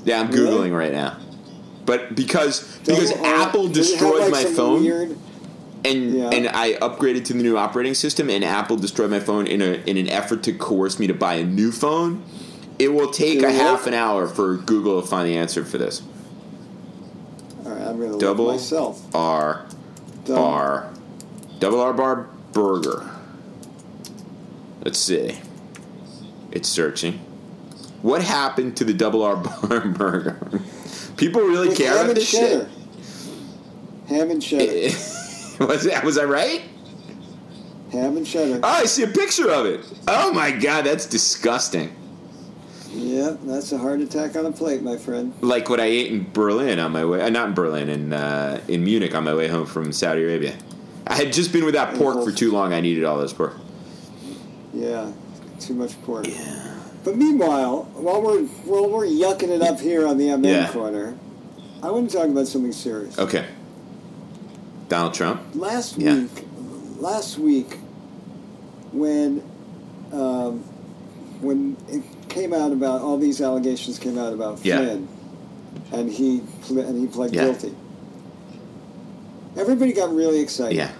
Yeah, 0.03 0.19
I'm 0.21 0.31
Really? 0.31 0.69
googling 0.69 0.77
right 0.77 0.91
now. 0.91 1.17
But 1.85 2.15
because 2.15 2.77
because 2.85 3.11
R- 3.13 3.25
Apple 3.25 3.67
does 3.69 3.91
it 3.91 3.99
have, 3.99 4.09
destroyed 4.11 4.31
like, 4.31 4.43
my 4.45 4.51
phone 4.53 4.83
Weird, 4.83 5.17
and 5.87 6.13
Yeah. 6.13 6.29
and 6.29 6.47
I 6.49 6.73
upgraded 6.73 7.25
to 7.25 7.33
the 7.33 7.43
new 7.43 7.57
operating 7.57 7.93
system 7.93 8.29
and 8.29 8.43
Apple 8.43 8.75
destroyed 8.77 9.09
my 9.11 9.19
phone 9.19 9.47
in 9.47 9.61
a 9.61 9.81
in 9.85 9.97
an 9.97 10.09
effort 10.09 10.43
to 10.43 10.53
coerce 10.53 10.99
me 10.99 11.07
to 11.07 11.13
buy 11.13 11.35
a 11.35 11.43
new 11.45 11.71
phone. 11.71 12.23
It 12.79 12.93
will 12.93 13.09
take 13.11 13.39
Did 13.39 13.45
a 13.45 13.49
it 13.49 13.55
half 13.55 13.87
an 13.87 13.93
hour 13.93 14.27
for 14.27 14.55
Google 14.57 15.01
to 15.01 15.07
find 15.07 15.27
the 15.27 15.35
answer 15.37 15.65
for 15.65 15.77
this. 15.79 16.01
all 17.65 17.71
right, 17.71 17.81
I'm 17.87 17.99
to 17.99 18.17
Double 18.19 18.47
myself. 18.51 19.01
R 19.15 19.65
Double- 20.25 20.41
bar 20.41 20.89
double 21.59 21.79
R 21.81 21.93
bar 21.93 22.27
burger. 22.53 23.09
Let's 24.83 24.99
see. 24.99 25.37
It's 26.51 26.69
searching. 26.69 27.19
What 28.03 28.21
happened 28.21 28.77
to 28.77 28.83
the 28.83 28.93
double 28.93 29.23
R 29.23 29.35
bar 29.67 29.79
burger? 29.87 30.37
People 31.17 31.41
really 31.41 31.69
With 31.69 31.77
care 31.77 32.03
about 32.03 32.13
this 32.15 32.29
cheddar. 32.31 32.69
Ham 34.07 34.29
and 34.31 34.41
cheddar. 34.41 34.71
Eh. 34.71 34.93
was 35.67 35.83
that 35.83 36.03
was 36.03 36.17
I 36.17 36.23
right? 36.25 36.61
ham 37.91 38.17
and 38.17 38.25
cheddar. 38.27 38.59
Oh, 38.63 38.67
I 38.67 38.85
see 38.85 39.03
a 39.03 39.07
picture 39.07 39.49
of 39.49 39.65
it. 39.65 39.79
Oh 40.07 40.33
my 40.33 40.51
god, 40.51 40.85
that's 40.85 41.05
disgusting. 41.05 41.95
Yeah, 42.91 43.35
that's 43.43 43.71
a 43.71 43.77
heart 43.77 44.01
attack 44.01 44.35
on 44.35 44.45
a 44.45 44.51
plate, 44.51 44.81
my 44.81 44.97
friend. 44.97 45.33
Like 45.41 45.69
what 45.69 45.79
I 45.79 45.85
ate 45.85 46.11
in 46.11 46.29
Berlin 46.33 46.79
on 46.79 46.91
my 46.91 47.05
way, 47.05 47.21
uh, 47.21 47.29
not 47.29 47.49
in 47.49 47.53
Berlin, 47.53 47.89
in 47.89 48.13
uh, 48.13 48.61
in 48.67 48.83
Munich 48.83 49.13
on 49.15 49.23
my 49.23 49.33
way 49.33 49.47
home 49.47 49.65
from 49.65 49.91
Saudi 49.91 50.23
Arabia. 50.23 50.55
I 51.05 51.15
had 51.15 51.31
just 51.31 51.53
been 51.53 51.63
without 51.63 51.95
pork 51.95 52.23
for 52.23 52.31
too 52.31 52.51
long. 52.51 52.73
I 52.73 52.81
needed 52.81 53.03
all 53.05 53.19
this 53.19 53.31
pork. 53.33 53.55
Yeah, 54.73 55.11
too 55.59 55.73
much 55.73 55.99
pork. 56.03 56.27
Yeah. 56.27 56.79
But 57.05 57.15
meanwhile, 57.15 57.83
while 57.93 58.21
we're 58.21 58.43
while 58.65 58.89
we're 58.89 59.05
yucking 59.05 59.49
it 59.49 59.61
up 59.61 59.79
here 59.79 60.05
on 60.05 60.17
the 60.17 60.29
Amen 60.31 60.63
Yeah. 60.63 60.71
corner, 60.71 61.17
I 61.81 61.89
want 61.91 62.09
to 62.09 62.17
talk 62.17 62.27
about 62.27 62.47
something 62.47 62.73
serious. 62.73 63.17
Okay. 63.17 63.45
Donald 64.89 65.13
Trump. 65.13 65.41
Last 65.53 65.97
Yeah. 65.97 66.15
week, 66.15 66.45
last 66.99 67.37
week, 67.37 67.77
when 68.91 69.43
um, 70.13 70.59
when 71.41 71.75
it 71.89 72.01
came 72.29 72.53
out 72.53 72.71
about 72.71 73.01
all 73.01 73.17
these 73.17 73.41
allegations 73.41 73.99
came 73.99 74.17
out 74.17 74.31
about 74.33 74.63
Yeah. 74.63 74.77
Flynn, 74.77 75.07
and 75.91 76.09
he 76.09 76.41
and 76.69 76.97
he 76.99 77.07
pled 77.07 77.33
Yeah. 77.35 77.45
guilty. 77.45 77.75
Everybody 79.57 79.91
got 79.91 80.13
really 80.13 80.39
excited 80.39 80.75
Yeah. 80.77 80.91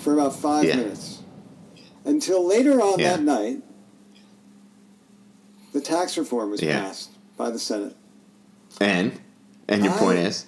for 0.00 0.14
about 0.14 0.34
five 0.34 0.64
Yeah. 0.64 0.76
minutes, 0.76 1.18
until 2.04 2.46
later 2.46 2.80
on 2.80 2.98
that 3.00 3.22
night, 3.22 3.62
the 5.72 5.80
tax 5.80 6.16
reform 6.16 6.50
was 6.50 6.60
passed 6.60 7.10
by 7.36 7.50
the 7.50 7.58
Senate. 7.58 7.94
And 8.80 9.12
and 9.68 9.84
your 9.84 9.92
I- 9.92 9.98
point 9.98 10.18
is, 10.18 10.46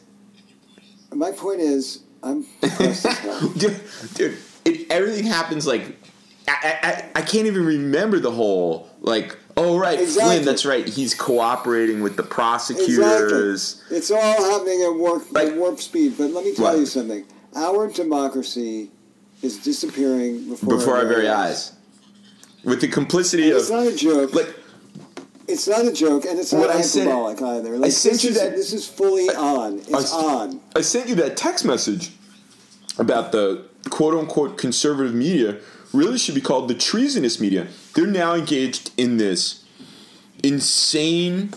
My 1.13 1.31
point 1.31 1.61
is, 1.61 2.01
I'm 2.25 2.43
dude, 3.59 3.81
dude 4.15 4.39
it, 4.65 4.91
everything 4.91 5.27
happens 5.27 5.67
like 5.67 5.97
I, 6.49 6.79
I 7.15 7.21
I 7.21 7.23
can't 7.23 7.47
even 7.47 7.65
remember 7.67 8.19
the 8.19 8.31
whole 8.33 8.89
like. 9.01 9.39
Oh 9.57 9.79
right, 9.79 10.01
Exactly. 10.01 10.35
Flynn. 10.35 10.45
That's 10.45 10.65
right. 10.67 10.85
He's 10.89 11.15
cooperating 11.15 12.03
with 12.03 12.17
the 12.17 12.25
prosecutors. 12.25 13.75
Exactly. 13.75 13.97
It's 13.97 14.11
all 14.11 14.19
happening 14.51 14.83
at 14.83 14.95
warp, 14.97 15.31
Like- 15.31 15.49
at 15.51 15.57
warp 15.57 15.81
speed. 15.81 16.15
But 16.19 16.33
let 16.33 16.45
me 16.45 16.55
tell 16.55 16.65
What? 16.73 16.79
you 16.79 16.87
something. 16.87 17.25
Our 17.55 17.89
democracy 17.89 18.91
is 19.43 19.59
disappearing 19.59 20.49
before, 20.51 20.77
before 20.77 20.97
our 20.97 21.07
very 21.07 21.29
eyes, 21.29 21.71
with 22.65 22.81
the 22.81 22.89
complicity 22.89 23.51
And 23.51 23.59
it's 23.61 23.71
of 23.71 23.77
not 23.77 23.87
a 23.87 23.95
joke. 23.97 24.35
like 24.35 24.57
it's 25.49 25.69
not 25.69 25.85
a 25.85 25.93
joke, 25.93 26.25
and 26.25 26.39
it's 26.39 26.53
not 26.53 26.61
What 26.61 26.71
I 26.71 26.81
said- 26.81 27.09
either. 27.09 27.79
Like, 27.79 27.93
sent 27.93 28.15
this 28.15 28.25
you 28.25 28.31
is, 28.31 28.37
that- 28.37 28.57
This 28.57 28.73
is 28.73 28.87
fully 28.87 29.29
on. 29.31 29.81
It's 29.87 30.13
I- 30.13 30.17
on. 30.17 30.61
I 30.75 30.81
sent 30.81 31.09
you 31.09 31.15
that 31.17 31.37
text 31.37 31.65
message 31.65 32.13
about 32.99 33.33
the 33.33 33.63
quote 33.91 34.15
unquote 34.15 34.57
conservative 34.57 35.15
media 35.15 35.57
really 35.93 36.19
should 36.19 36.35
be 36.35 36.41
called 36.41 36.69
the 36.69 36.75
treasonous 36.75 37.39
media. 37.41 37.67
They're 37.95 38.07
now 38.07 38.35
engaged 38.35 38.91
in 38.97 39.17
this 39.19 39.61
insane 40.43 41.53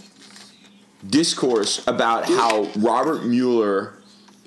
discourse 1.08 1.82
about 1.88 2.26
how 2.26 2.68
Robert 2.76 3.26
Mueller 3.26 3.94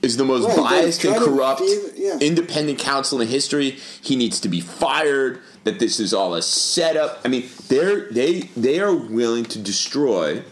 is 0.03 0.17
the 0.17 0.25
most 0.25 0.47
Right, 0.47 0.57
biased 0.57 1.05
and 1.05 1.17
corrupt 1.17 1.63
yeah. 1.97 2.19
independent 2.21 2.79
counsel 2.79 3.21
in 3.21 3.29
history. 3.29 3.79
He 4.01 4.17
needs 4.17 4.41
to 4.41 4.49
be 4.49 4.61
fired. 4.61 5.41
That 5.71 5.79
this 5.79 6.01
is 6.01 6.13
all 6.13 6.35
a 6.35 6.43
setup. 6.43 7.21
I 7.25 7.29
mean, 7.29 7.49
they're 7.69 8.11
they 8.11 8.41
they 8.57 8.81
are 8.81 8.93
willing 8.95 9.45
to 9.45 9.59
destroy 9.59 10.43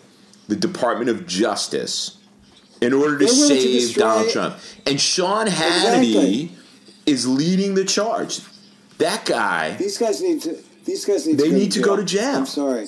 the 0.47 0.55
Department 0.57 1.11
of 1.11 1.27
Justice 1.27 2.19
in 2.81 2.93
order 2.93 3.19
to 3.19 3.25
They're 3.25 3.35
to 3.35 3.35
save 3.35 3.81
destroy- 3.81 4.03
Donald 4.03 4.31
Trump. 4.31 4.57
And 4.87 5.01
Sean 5.01 5.47
Hannity 5.49 6.15
Exactly. 6.15 6.53
is 7.07 7.27
leading 7.27 7.75
the 7.75 7.85
charge. 7.85 8.41
That 8.99 9.25
guy. 9.25 9.77
These 9.77 9.99
guys 9.99 10.23
need 10.23 10.43
to. 10.43 10.57
These 10.85 11.05
guys 11.05 11.27
need. 11.27 11.39
They 11.39 11.45
to 11.45 11.51
go 11.51 11.57
need 11.57 11.73
to 11.73 11.81
go 11.81 11.97
to 11.97 12.05
jail. 12.05 12.37
I'm 12.37 12.47
sorry. 12.47 12.87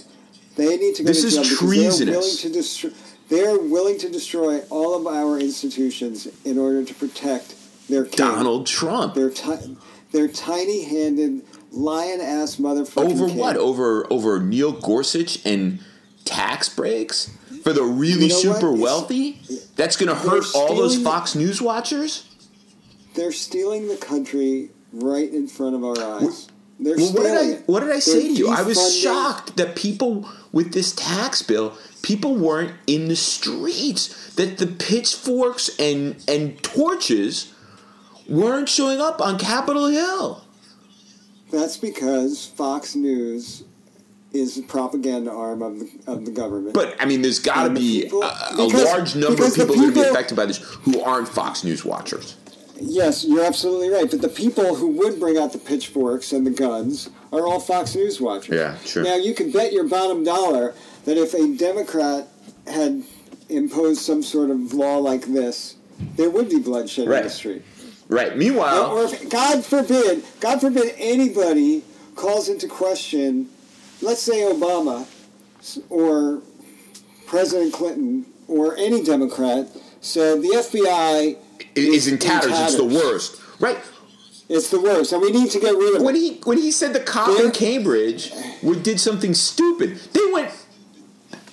They 0.56 0.76
need 0.76 0.94
to 0.96 1.02
go 1.02 1.08
This 1.08 1.20
to 1.22 1.26
is 1.28 1.34
jail 1.34 1.42
because 1.42 1.58
treasonous. 1.58 1.98
they're 1.98 2.18
willing 2.20 2.36
to 2.36 2.48
destroy. 2.52 2.90
They're 3.28 3.58
willing 3.58 3.98
to 3.98 4.08
destroy 4.10 4.58
all 4.70 4.94
of 4.98 5.06
our 5.06 5.38
institutions 5.38 6.26
in 6.44 6.58
order 6.58 6.84
to 6.84 6.94
protect 6.94 7.54
their 7.88 8.04
king. 8.04 8.16
Donald 8.26 8.66
Trump. 8.66 9.14
Their 9.14 9.30
ti- 9.30 9.76
their 10.12 10.26
tiny-handed 10.26 11.42
lion-ass 11.72 12.56
motherfucking 12.56 13.10
Over 13.12 13.28
king. 13.28 13.36
what? 13.38 13.56
Over 13.56 14.06
over 14.12 14.40
Neil 14.40 14.72
Gorsuch 14.72 15.44
and 15.46 15.80
tax 16.24 16.68
breaks 16.68 17.30
for 17.62 17.72
the 17.72 17.82
really 17.82 18.24
You 18.24 18.28
know 18.28 18.34
super 18.40 18.68
It's- 18.72 18.80
wealthy? 18.80 19.40
That's 19.76 19.96
going 19.96 20.08
to 20.08 20.14
hurt 20.14 20.44
all 20.54 20.74
those 20.76 20.98
Fox 20.98 21.34
News 21.34 21.60
watchers? 21.62 22.24
They're 23.14 23.32
stealing 23.32 23.88
the 23.88 23.96
country 23.96 24.70
right 24.92 25.32
in 25.32 25.48
front 25.48 25.74
of 25.74 25.84
our 25.84 25.98
eyes. 26.22 26.48
They're 26.78 26.96
Well, 26.96 27.12
what 27.12 27.22
did 27.24 27.36
I 27.36 27.44
it. 27.44 27.62
what 27.66 27.80
did 27.80 27.90
I 27.90 27.98
say 27.98 28.22
to 28.28 28.32
you? 28.32 28.48
I 28.48 28.62
was 28.62 28.94
shocked 28.96 29.56
that 29.56 29.76
people 29.76 30.26
with 30.52 30.72
this 30.72 30.92
tax 30.92 31.42
bill, 31.42 31.74
people 32.02 32.34
weren't 32.36 32.72
in 32.86 33.08
the 33.08 33.16
streets. 33.16 34.08
That 34.36 34.58
the 34.58 34.66
pitchforks 34.66 35.70
and 35.78 36.16
and 36.26 36.62
torches 36.62 37.48
weren't 38.28 38.68
showing 38.68 39.00
up 39.00 39.20
on 39.20 39.38
Capitol 39.38 39.86
Hill. 39.88 40.42
That's 41.50 41.76
because 41.76 42.46
Fox 42.46 42.94
News 42.94 43.64
is 44.32 44.54
the 44.54 44.62
propaganda 44.62 45.32
arm 45.32 45.60
of 45.62 45.80
the, 45.80 45.90
of 46.06 46.24
the 46.24 46.30
government. 46.30 46.72
But 46.74 46.94
I 47.00 47.04
mean, 47.04 47.20
there's 47.22 47.40
got 47.40 47.64
to 47.64 47.70
be 47.70 48.02
people- 48.04 48.22
a, 48.22 48.26
a 48.52 48.66
because- 48.66 48.84
large 48.84 49.16
number 49.16 49.44
of 49.44 49.54
people, 49.54 49.74
going 49.74 49.88
to 49.88 49.94
be 49.94 50.08
affected 50.08 50.36
by 50.36 50.46
this 50.46 50.58
who 50.58 51.00
aren't 51.02 51.28
Fox 51.28 51.64
News 51.64 51.84
watchers. 51.84 52.36
Yes, 52.82 53.24
you're 53.26 53.44
absolutely 53.44 53.90
right. 53.90 54.10
But 54.10 54.22
the 54.22 54.28
people 54.28 54.74
who 54.74 54.88
would 54.92 55.20
bring 55.20 55.36
out 55.36 55.52
the 55.52 55.58
pitchforks 55.58 56.32
and 56.32 56.46
the 56.46 56.50
guns 56.50 57.10
are 57.32 57.46
all 57.46 57.60
Fox 57.60 57.94
News 57.94 58.20
watchers. 58.20 58.54
Yeah, 58.54 58.78
sure. 58.86 59.02
Now 59.04 59.16
you 59.16 59.34
can 59.34 59.50
bet 59.50 59.72
your 59.72 59.86
bottom 59.86 60.24
dollar 60.24 60.74
that 61.04 61.18
if 61.18 61.34
a 61.34 61.54
Democrat 61.56 62.26
had 62.66 63.02
imposed 63.50 64.00
some 64.00 64.22
sort 64.22 64.48
of 64.50 64.72
law 64.72 64.96
like 64.98 65.26
this, 65.26 65.76
there 66.16 66.30
would 66.30 66.48
be 66.48 66.58
bloodshed 66.58 67.06
Right. 67.08 67.18
in 67.18 67.24
the 67.24 67.30
street. 67.30 67.62
Right. 68.10 68.36
Meanwhile, 68.36 68.90
or 68.90 69.04
if, 69.04 69.30
God 69.30 69.64
forbid, 69.64 70.24
God 70.40 70.60
forbid 70.60 70.94
anybody 70.98 71.84
calls 72.16 72.48
into 72.48 72.66
question, 72.66 73.48
let's 74.02 74.20
say 74.20 74.40
Obama 74.40 75.06
or 75.88 76.42
President 77.26 77.72
Clinton 77.72 78.26
or 78.48 78.76
any 78.76 79.02
Democrat 79.04 79.68
said 80.00 80.42
the 80.42 80.48
FBI 80.48 81.36
is 81.76 82.08
in 82.08 82.18
tatters. 82.18 82.50
It's 82.52 82.74
the 82.76 82.84
worst. 82.84 83.40
Right. 83.60 83.78
It's 84.48 84.70
the 84.70 84.80
worst, 84.80 85.12
and 85.12 85.22
we 85.22 85.30
need 85.30 85.52
to 85.52 85.60
get 85.60 85.76
rid 85.76 85.94
of 85.94 86.02
When 86.02 86.16
it. 86.16 86.18
he 86.18 86.40
when 86.42 86.58
he 86.58 86.72
said 86.72 86.92
the 86.92 86.98
cop 86.98 87.38
in 87.38 87.52
Cambridge 87.52 88.32
did 88.82 88.98
something 88.98 89.32
stupid, 89.34 89.96
they 90.12 90.32
went 90.32 90.50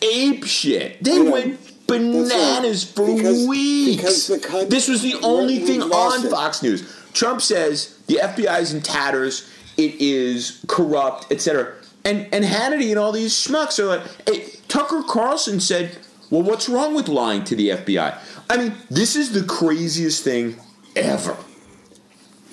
ape 0.02 0.44
shit. 0.44 1.04
They 1.04 1.22
went 1.22 1.60
bananas 1.88 2.84
for 2.84 3.16
Because- 3.16 3.48
weeks. 3.48 4.28
because 4.30 4.68
this 4.68 4.88
was 4.88 5.02
the 5.02 5.16
only 5.24 5.60
thing 5.60 5.82
on 5.82 6.26
it. 6.26 6.30
Fox 6.30 6.62
News. 6.62 6.84
Trump 7.14 7.42
says 7.42 7.90
the 8.08 8.20
FBI 8.22 8.60
is 8.62 8.74
in 8.74 8.82
tatters. 8.82 9.44
It 9.78 9.96
is 10.00 10.60
corrupt, 10.68 11.32
etc. 11.32 11.74
And 12.06 12.28
and 12.32 12.44
Hannity 12.46 12.90
and 12.90 13.00
all 13.00 13.12
these 13.12 13.34
schmucks 13.34 13.80
are 13.80 13.86
like, 13.86 14.02
hey, 14.28 14.46
Tucker 14.68 15.04
Carlson 15.08 15.60
said, 15.60 15.98
"Well, 16.30 16.42
what's 16.44 16.68
wrong 16.70 16.94
with 16.96 17.08
lying 17.08 17.44
to 17.46 17.56
the 17.56 17.70
FBI?" 17.72 18.14
I 18.50 18.58
mean, 18.58 18.74
this 18.90 19.16
is 19.16 19.32
the 19.34 19.44
craziest 19.44 20.24
thing 20.24 20.56
ever. 20.96 21.36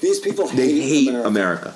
These 0.01 0.21
people 0.21 0.47
They 0.49 0.71
hate, 0.73 0.81
hate 0.83 1.09
America. 1.09 1.29
America. 1.29 1.75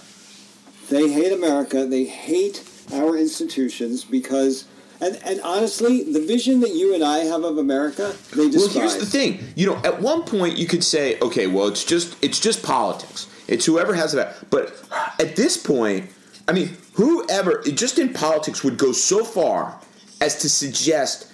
They 0.90 1.08
hate 1.10 1.32
America. 1.32 1.86
They 1.86 2.04
hate 2.04 2.62
our 2.92 3.16
institutions 3.16 4.04
because, 4.04 4.64
and, 5.00 5.18
and 5.24 5.40
honestly, 5.42 6.02
the 6.12 6.20
vision 6.20 6.60
that 6.60 6.74
you 6.74 6.94
and 6.94 7.04
I 7.04 7.18
have 7.18 7.44
of 7.44 7.58
America, 7.58 8.14
they 8.34 8.50
despise. 8.50 8.74
Well, 8.74 8.88
here's 8.88 8.98
the 8.98 9.06
thing. 9.06 9.40
You 9.54 9.66
know, 9.66 9.76
at 9.84 10.00
one 10.00 10.22
point 10.22 10.58
you 10.58 10.66
could 10.66 10.82
say, 10.82 11.18
okay, 11.20 11.46
well, 11.46 11.68
it's 11.68 11.84
just 11.84 12.16
it's 12.22 12.40
just 12.40 12.62
politics. 12.62 13.28
It's 13.46 13.64
whoever 13.64 13.94
has 13.94 14.12
that. 14.12 14.50
But 14.50 14.74
at 15.18 15.36
this 15.36 15.56
point, 15.56 16.10
I 16.46 16.52
mean, 16.52 16.76
whoever 16.94 17.62
just 17.62 17.98
in 17.98 18.12
politics 18.12 18.64
would 18.64 18.76
go 18.76 18.92
so 18.92 19.24
far 19.24 19.80
as 20.20 20.40
to 20.40 20.48
suggest 20.48 21.32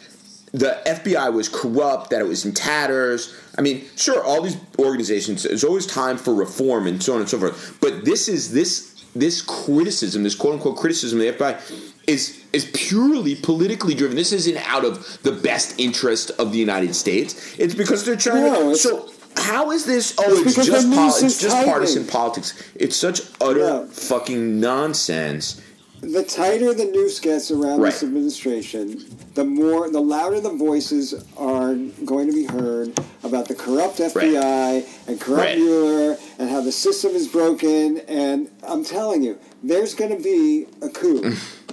the 0.53 0.81
FBI 0.87 1.33
was 1.33 1.49
corrupt, 1.49 2.11
that 2.11 2.21
it 2.21 2.29
was 2.29 2.45
in 2.45 2.53
tatters. 2.53 3.35
I 3.59 3.63
mean, 3.63 3.85
sure, 3.97 4.23
all 4.23 4.41
these 4.41 4.57
organizations. 4.79 5.43
There's 5.43 5.65
always 5.65 5.87
time 5.87 6.17
for 6.17 6.33
reform 6.33 6.87
and 6.87 7.03
so 7.03 7.15
on 7.15 7.21
and 7.21 7.29
so 7.29 7.39
forth. 7.39 7.79
But 7.81 8.05
this 8.05 8.29
is 8.29 8.53
this 8.53 9.05
this 9.17 9.43
criticism, 9.43 10.23
this 10.23 10.35
quote 10.35 10.55
unquote 10.55 10.77
criticism 10.77 11.21
of 11.21 11.27
the 11.27 11.33
FBI, 11.33 11.85
is 12.07 12.44
is 12.55 12.71
purely 12.73 13.35
politically 13.35 13.95
driven. 13.95 14.17
This 14.17 14.33
isn't 14.33 14.57
out 14.69 14.85
of 14.85 15.19
the 15.23 15.33
best 15.33 15.79
interest 15.79 16.31
of 16.39 16.53
the 16.53 16.59
United 16.59 16.95
States. 16.95 17.55
It's 17.59 17.75
because 17.75 18.05
they're 18.05 18.17
trying 18.17 18.45
No, 18.53 18.71
to. 18.71 18.77
So 18.77 19.11
how 19.37 19.71
is 19.73 19.85
this? 19.85 20.15
Oh, 20.19 20.23
It's 20.29 20.57
it's, 20.59 20.67
just 20.69 20.89
the 20.89 20.95
pol- 20.95 21.07
noose 21.07 21.23
it's 21.23 21.41
just 21.41 21.67
partisan 21.67 22.07
politics. 22.07 22.55
It's 22.77 22.97
such 22.97 23.23
utter 23.41 23.59
No. 23.61 23.87
fucking 23.87 24.61
nonsense. 24.61 25.61
the 26.01 26.23
tighter 26.23 26.75
the 26.75 26.85
noose 26.85 27.19
gets 27.19 27.51
around 27.51 27.81
Right. 27.81 27.91
this 27.91 28.03
administration, 28.03 29.03
the 29.35 29.43
more, 29.45 29.89
the 29.89 30.03
louder 30.03 30.39
the 30.39 30.51
voices 30.51 31.15
are 31.39 31.75
going 32.05 32.27
to 32.27 32.33
be 32.35 32.45
heard 32.45 32.93
about 33.23 33.49
the 33.49 33.55
corrupt 33.55 34.01
FBI 34.01 34.85
and 35.09 35.19
corrupt 35.19 35.43
Right. 35.47 35.59
Mueller 35.59 36.19
and 36.39 36.51
how 36.51 36.61
the 36.61 36.73
system 36.73 37.13
is 37.13 37.27
broken. 37.27 37.99
And 38.07 38.51
I'm 38.63 38.85
telling 38.85 39.23
you, 39.23 39.39
there's 39.63 39.95
going 39.95 40.15
to 40.15 40.23
be 40.23 40.67
a 40.83 40.91
coup. 40.91 41.33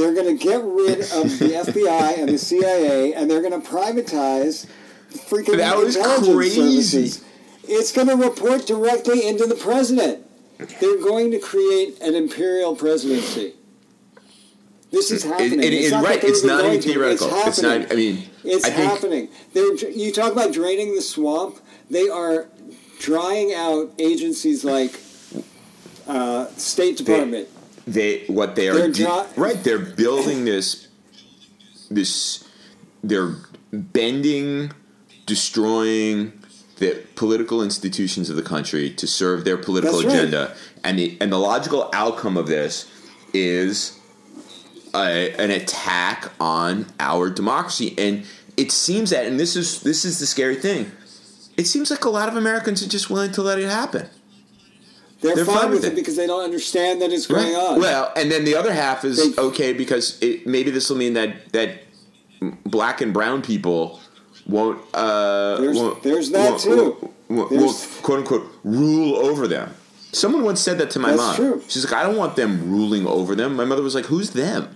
they're 0.00 0.14
going 0.14 0.36
to 0.38 0.42
get 0.42 0.62
rid 0.64 1.00
of 1.00 1.38
the 1.38 1.52
FBI 1.66 2.18
and 2.18 2.28
the 2.30 2.38
CIA, 2.38 3.12
and 3.14 3.30
they're 3.30 3.42
going 3.42 3.60
to 3.60 3.66
privatize 3.68 4.66
freaking 5.12 5.58
That 5.58 5.76
was 5.76 5.96
intelligence 5.96 6.34
crazy. 6.34 6.60
services. 6.82 7.24
It's 7.64 7.92
going 7.92 8.08
to 8.08 8.16
report 8.16 8.66
directly 8.66 9.26
into 9.28 9.46
the 9.46 9.54
president. 9.54 10.26
They're 10.80 10.98
going 11.02 11.30
to 11.32 11.38
create 11.38 12.00
an 12.00 12.14
imperial 12.14 12.74
presidency. 12.74 13.54
This 14.90 15.10
is 15.10 15.22
happening. 15.22 15.60
it- 15.62 15.72
it's 15.72 15.86
it- 15.88 15.90
not 15.92 16.04
right, 16.04 16.24
it's 16.24 16.42
not 16.42 16.64
even 16.64 16.80
theoretical. 16.82 17.28
It's 17.28 17.46
It's 17.48 17.62
not- 17.62 17.80
happening. 17.82 17.92
I 17.92 17.94
mean, 17.94 18.30
it's 18.44 18.64
I 18.64 18.70
happening. 18.70 19.28
They're, 19.52 19.74
you 19.90 20.10
talk 20.12 20.32
about 20.32 20.52
draining 20.52 20.94
the 20.96 21.02
swamp. 21.02 21.58
They 21.90 22.08
are 22.08 22.46
drying 22.98 23.52
out 23.54 23.92
agencies 23.98 24.64
like 24.64 24.98
uh, 26.08 26.46
State 26.56 26.96
Department. 26.96 27.48
They 27.92 28.24
what 28.26 28.54
they 28.56 28.68
are 28.68 28.74
They're 28.74 28.92
de- 28.92 29.26
right 29.36 29.62
they're 29.62 29.78
building 29.78 30.44
this 30.44 30.88
this 31.90 32.44
they're 33.02 33.34
bending 33.72 34.72
destroying 35.26 36.32
the 36.78 37.02
political 37.14 37.62
institutions 37.62 38.30
of 38.30 38.36
the 38.36 38.42
country 38.42 38.90
to 38.90 39.06
serve 39.06 39.44
their 39.44 39.56
political 39.56 39.98
That's 39.98 40.14
right. 40.14 40.24
agenda. 40.24 40.54
And 40.82 40.98
the 40.98 41.16
and 41.20 41.30
the 41.30 41.38
logical 41.38 41.90
outcome 41.92 42.36
of 42.36 42.46
this 42.46 42.90
is 43.34 43.98
a, 44.94 45.32
an 45.38 45.50
attack 45.50 46.32
on 46.40 46.86
our 46.98 47.28
democracy. 47.30 47.94
And 47.98 48.24
it 48.56 48.72
seems 48.72 49.10
that 49.10 49.26
and 49.26 49.38
this 49.38 49.56
is 49.56 49.82
this 49.82 50.04
is 50.04 50.18
the 50.18 50.26
scary 50.26 50.56
thing 50.56 50.90
it 51.56 51.66
seems 51.66 51.90
like 51.90 52.04
a 52.04 52.10
lot 52.10 52.28
of 52.28 52.36
Americans 52.36 52.82
are 52.82 52.88
just 52.88 53.10
willing 53.10 53.32
to 53.32 53.42
let 53.42 53.58
it 53.58 53.68
happen 53.68 54.08
They're, 55.20 55.34
They're 55.36 55.44
fine, 55.44 55.56
fine 55.56 55.70
with 55.70 55.80
with 55.80 55.84
it 55.84 55.92
it. 55.92 55.96
because 55.96 56.16
they 56.16 56.26
don't 56.26 56.42
understand 56.42 57.02
that 57.02 57.12
it's 57.12 57.26
going 57.26 57.52
Right. 57.52 57.62
on. 57.62 57.78
Well, 57.80 58.10
and 58.16 58.32
then 58.32 58.44
the 58.44 58.54
other 58.54 58.72
half 58.72 59.04
is 59.04 59.34
They- 59.34 59.42
okay 59.42 59.72
because 59.74 60.16
it, 60.22 60.46
maybe 60.46 60.70
this 60.70 60.88
will 60.88 60.96
mean 60.96 61.12
that 61.14 61.52
that 61.52 61.82
black 62.64 63.00
and 63.02 63.12
brown 63.12 63.42
people 63.42 64.00
won't. 64.46 64.78
Uh, 64.94 65.58
There's- 65.60 65.76
won't, 65.76 66.02
there's 66.02 66.30
that 66.30 66.50
won't- 66.52 66.60
too. 66.62 67.10
Won't, 67.28 67.52
won't, 67.52 67.88
quote 68.02 68.18
unquote 68.20 68.50
rule 68.64 69.16
over 69.16 69.46
them. 69.46 69.74
Someone 70.12 70.42
once 70.42 70.60
said 70.60 70.78
that 70.78 70.90
to 70.92 70.98
my 70.98 71.10
That's 71.10 71.20
mom. 71.20 71.36
true. 71.36 71.62
She's 71.68 71.84
like, 71.84 71.92
I 71.92 72.02
don't 72.02 72.16
want 72.16 72.34
them 72.34 72.70
ruling 72.72 73.06
over 73.06 73.36
them. 73.36 73.54
My 73.54 73.64
mother 73.64 73.82
was 73.82 73.94
like, 73.94 74.06
Who's 74.06 74.30
them? 74.30 74.74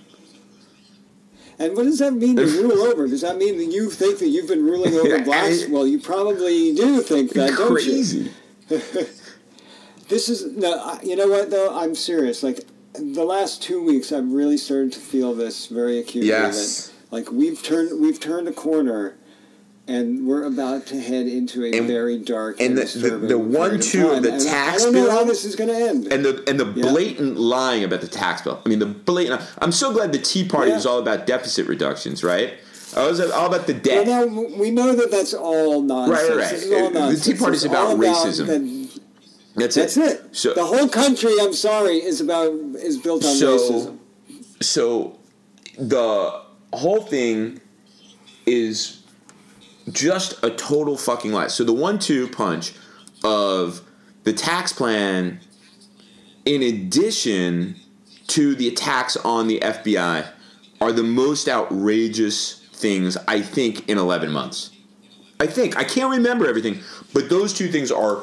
And 1.58 1.76
what 1.76 1.84
does 1.84 1.98
that 2.00 2.12
mean 2.12 2.36
to 2.36 2.44
rule 2.62 2.82
over? 2.82 3.08
Does 3.08 3.22
that 3.22 3.38
mean 3.38 3.56
that 3.58 3.64
you 3.66 3.88
think 3.90 4.18
that 4.18 4.28
you've 4.28 4.46
been 4.48 4.64
ruling 4.64 4.94
over 4.94 5.20
blacks? 5.24 5.66
Well, 5.68 5.86
you 5.86 5.98
probably 6.00 6.74
do 6.74 7.00
think 7.00 7.32
that, 7.32 7.56
don't 7.56 7.82
you? 7.84 8.28
This 10.08 10.28
is 10.28 10.44
no. 10.56 10.98
You 11.02 11.16
know 11.16 11.28
what 11.28 11.50
though? 11.50 11.76
I'm 11.76 11.94
serious. 11.94 12.42
Like 12.42 12.60
the 12.94 13.24
last 13.24 13.62
two 13.62 13.82
weeks, 13.84 14.12
I've 14.12 14.30
really 14.30 14.56
started 14.56 14.92
to 14.92 15.00
feel 15.00 15.34
this 15.34 15.66
very 15.66 15.98
acutely. 15.98 16.28
Yes. 16.30 16.88
That, 16.88 16.92
like 17.10 17.32
we've 17.32 17.62
turned 17.62 18.00
we've 18.00 18.20
turned 18.20 18.46
a 18.48 18.52
corner, 18.52 19.16
and 19.88 20.26
we're 20.26 20.44
about 20.44 20.86
to 20.86 21.00
head 21.00 21.26
into 21.26 21.64
a 21.64 21.72
And- 21.72 21.86
very 21.86 22.18
dark 22.18 22.60
and, 22.60 22.78
and 22.78 22.88
the- 22.88 23.10
the- 23.10 23.18
the 23.28 23.38
one, 23.38 23.80
two 23.80 24.10
of 24.10 24.22
the 24.22 24.32
And 24.32 24.42
I- 24.42 24.44
tax 24.44 24.82
I 24.82 24.84
don't 24.86 24.94
know 24.94 25.10
how 25.10 25.24
this 25.24 25.44
is 25.44 25.56
going 25.56 25.70
to 25.70 25.76
end. 25.76 26.12
And 26.12 26.24
the 26.24 26.44
and 26.48 26.60
the 26.60 26.66
Yeah. 26.66 26.90
blatant 26.90 27.38
lying 27.38 27.82
about 27.84 28.00
the 28.00 28.08
tax 28.08 28.42
bill. 28.42 28.60
I 28.64 28.68
mean, 28.68 28.78
the 28.80 28.86
blatant. 28.86 29.40
I'm 29.58 29.72
so 29.72 29.92
glad 29.92 30.12
the 30.12 30.18
Tea 30.18 30.44
Party 30.44 30.70
Yeah. 30.70 30.76
was 30.76 30.86
all 30.86 30.98
about 30.98 31.26
deficit 31.26 31.66
reductions, 31.66 32.22
right? 32.22 32.54
I 32.96 33.08
was 33.08 33.18
uh, 33.18 33.28
all 33.34 33.46
about 33.46 33.66
the 33.66 33.74
debt. 33.74 34.06
well, 34.06 34.28
now 34.30 34.42
we 34.56 34.70
know 34.70 34.94
that 34.94 35.10
that's 35.10 35.34
all 35.34 35.82
nonsense. 35.82 36.28
Right, 36.28 36.36
right, 36.36 36.52
right. 36.70 36.82
All 36.82 36.90
The 36.90 36.92
Tea 36.92 36.98
nonsense. 37.00 37.40
Party's 37.40 37.64
It's 37.64 37.72
about 37.72 37.98
racism. 37.98 38.46
the- 38.46 38.83
That's, 39.56 39.76
that's 39.76 39.96
it. 39.96 40.34
So 40.36 40.52
the 40.54 40.64
whole 40.64 40.88
country, 40.88 41.32
I'm 41.40 41.52
sorry, 41.52 41.96
is 42.02 42.20
about 42.20 42.52
is 42.76 42.98
built 42.98 43.24
on 43.24 43.34
So- 43.36 43.56
racism. 43.58 43.98
so 44.60 45.18
the 45.78 46.40
whole 46.72 47.00
thing 47.02 47.60
is 48.46 49.00
just 49.92 50.42
a 50.42 50.50
total 50.50 50.96
fucking 50.96 51.32
lie. 51.32 51.46
So 51.48 51.62
the 51.64 51.72
one-two 51.72 52.28
punch 52.28 52.72
of 53.22 53.82
the 54.24 54.32
tax 54.32 54.72
plan, 54.72 55.40
in 56.44 56.62
addition 56.62 57.76
to 58.28 58.54
the 58.54 58.68
attacks 58.68 59.16
on 59.18 59.46
the 59.46 59.60
FBI, 59.60 60.26
are 60.80 60.92
the 60.92 61.02
most 61.02 61.48
outrageous 61.48 62.54
things 62.72 63.16
I 63.28 63.40
think 63.40 63.88
in 63.88 63.98
eleven 63.98 64.30
months. 64.32 64.70
I 65.40 65.46
think 65.46 65.76
I 65.76 65.84
can't 65.84 66.10
remember 66.10 66.46
everything, 66.48 66.80
but 67.12 67.28
those 67.28 67.52
two 67.54 67.68
things 67.68 67.90
are 67.92 68.22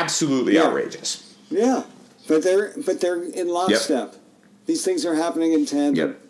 absolutely 0.00 0.54
Yeah. 0.54 0.64
outrageous. 0.66 1.22
Yeah, 1.50 1.82
but 2.28 2.42
they're 2.42 2.72
but 2.86 3.00
they're 3.00 3.22
in 3.22 3.48
lockstep. 3.48 4.16
These 4.66 4.84
things 4.84 5.04
are 5.04 5.14
happening 5.14 5.52
in 5.52 5.66
tandem. 5.66 6.08
Yep. 6.10 6.20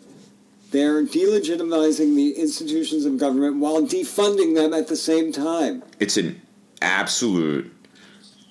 They're 0.71 1.03
delegitimizing 1.03 2.15
the 2.15 2.31
institutions 2.31 3.05
of 3.05 3.17
government 3.17 3.57
while 3.57 3.81
defunding 3.81 4.55
them 4.55 4.73
at 4.73 4.87
the 4.87 4.95
same 4.95 5.31
time. 5.33 5.83
It's 5.99 6.15
an 6.17 6.41
absolute, 6.81 7.71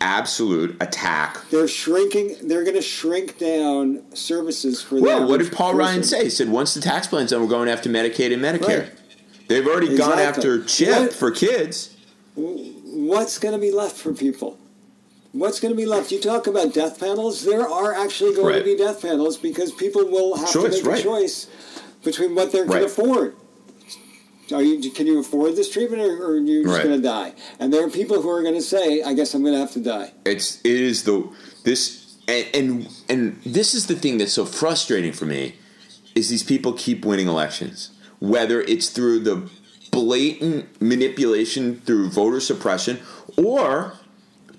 absolute 0.02 0.76
attack. 0.80 1.38
They're 1.50 1.66
shrinking. 1.66 2.36
They're 2.42 2.62
going 2.62 2.76
to 2.76 2.82
shrink 2.82 3.38
down 3.38 4.02
services 4.14 4.82
for. 4.82 4.96
the 4.96 5.00
Well, 5.02 5.26
what 5.28 5.40
did 5.40 5.50
Paul 5.50 5.74
Ryan 5.74 6.02
say? 6.04 6.24
He 6.24 6.30
said 6.30 6.50
once 6.50 6.74
the 6.74 6.80
tax 6.80 7.06
plan's 7.06 7.30
done, 7.30 7.40
we're 7.40 7.48
going 7.48 7.68
after 7.68 7.88
Medicaid 7.88 8.32
and 8.34 8.42
Medicare. 8.42 8.80
Right. 8.82 8.92
They've 9.48 9.66
already 9.66 9.96
gone 9.96 10.18
after 10.20 10.62
CHIP 10.62 10.88
What- 11.00 11.12
for 11.12 11.30
kids. 11.32 11.90
what's 12.36 13.38
going 13.38 13.54
to 13.54 13.58
be 13.60 13.72
left 13.72 13.96
for 13.96 14.12
people? 14.12 14.58
What's 15.32 15.60
going 15.60 15.72
to 15.72 15.76
be 15.76 15.86
left? 15.86 16.10
You 16.10 16.20
talk 16.20 16.46
about 16.48 16.74
death 16.74 16.98
panels. 16.98 17.44
There 17.44 17.68
are 17.68 17.94
actually 17.94 18.34
going 18.34 18.46
Right. 18.54 18.58
to 18.58 18.64
be 18.64 18.76
death 18.76 19.00
panels 19.02 19.36
because 19.36 19.70
people 19.70 20.04
will 20.06 20.36
have 20.36 20.50
Choice, 20.52 20.78
to 20.80 20.84
make 20.84 20.86
right. 20.86 21.00
a 21.00 21.02
choice 21.02 21.46
between 22.02 22.34
what 22.34 22.50
they 22.50 22.58
can 22.60 22.68
Right. 22.68 22.82
afford. 22.84 23.36
Are 24.52 24.60
you? 24.62 24.90
Can 24.90 25.06
you 25.06 25.20
afford 25.20 25.54
this 25.54 25.70
treatment, 25.70 26.02
or, 26.02 26.16
or 26.24 26.30
are 26.32 26.36
you 26.36 26.64
just 26.64 26.82
going 26.82 26.96
to 26.96 27.02
die? 27.02 27.34
And 27.60 27.72
there 27.72 27.84
are 27.84 27.90
people 27.90 28.20
who 28.20 28.28
are 28.30 28.42
going 28.42 28.56
to 28.56 28.60
say, 28.62 29.00
"I 29.00 29.12
guess 29.14 29.32
I'm 29.32 29.42
going 29.42 29.54
to 29.54 29.60
have 29.60 29.70
to 29.74 29.78
die." 29.80 30.12
It's 30.24 30.58
it 30.64 30.72
is 30.72 31.04
the 31.04 31.28
this 31.62 32.16
and, 32.26 32.46
and 32.52 32.88
and 33.08 33.40
this 33.46 33.74
is 33.74 33.86
the 33.86 33.94
thing 33.94 34.18
that's 34.18 34.32
so 34.32 34.44
frustrating 34.44 35.12
for 35.12 35.24
me 35.26 35.54
is 36.16 36.28
these 36.30 36.42
people 36.42 36.72
keep 36.72 37.04
winning 37.04 37.28
elections 37.28 37.90
whether 38.18 38.60
it's 38.62 38.88
through 38.90 39.20
the 39.20 39.48
blatant 39.92 40.66
manipulation 40.82 41.80
through 41.86 42.10
voter 42.10 42.40
suppression 42.40 42.98
or 43.36 43.94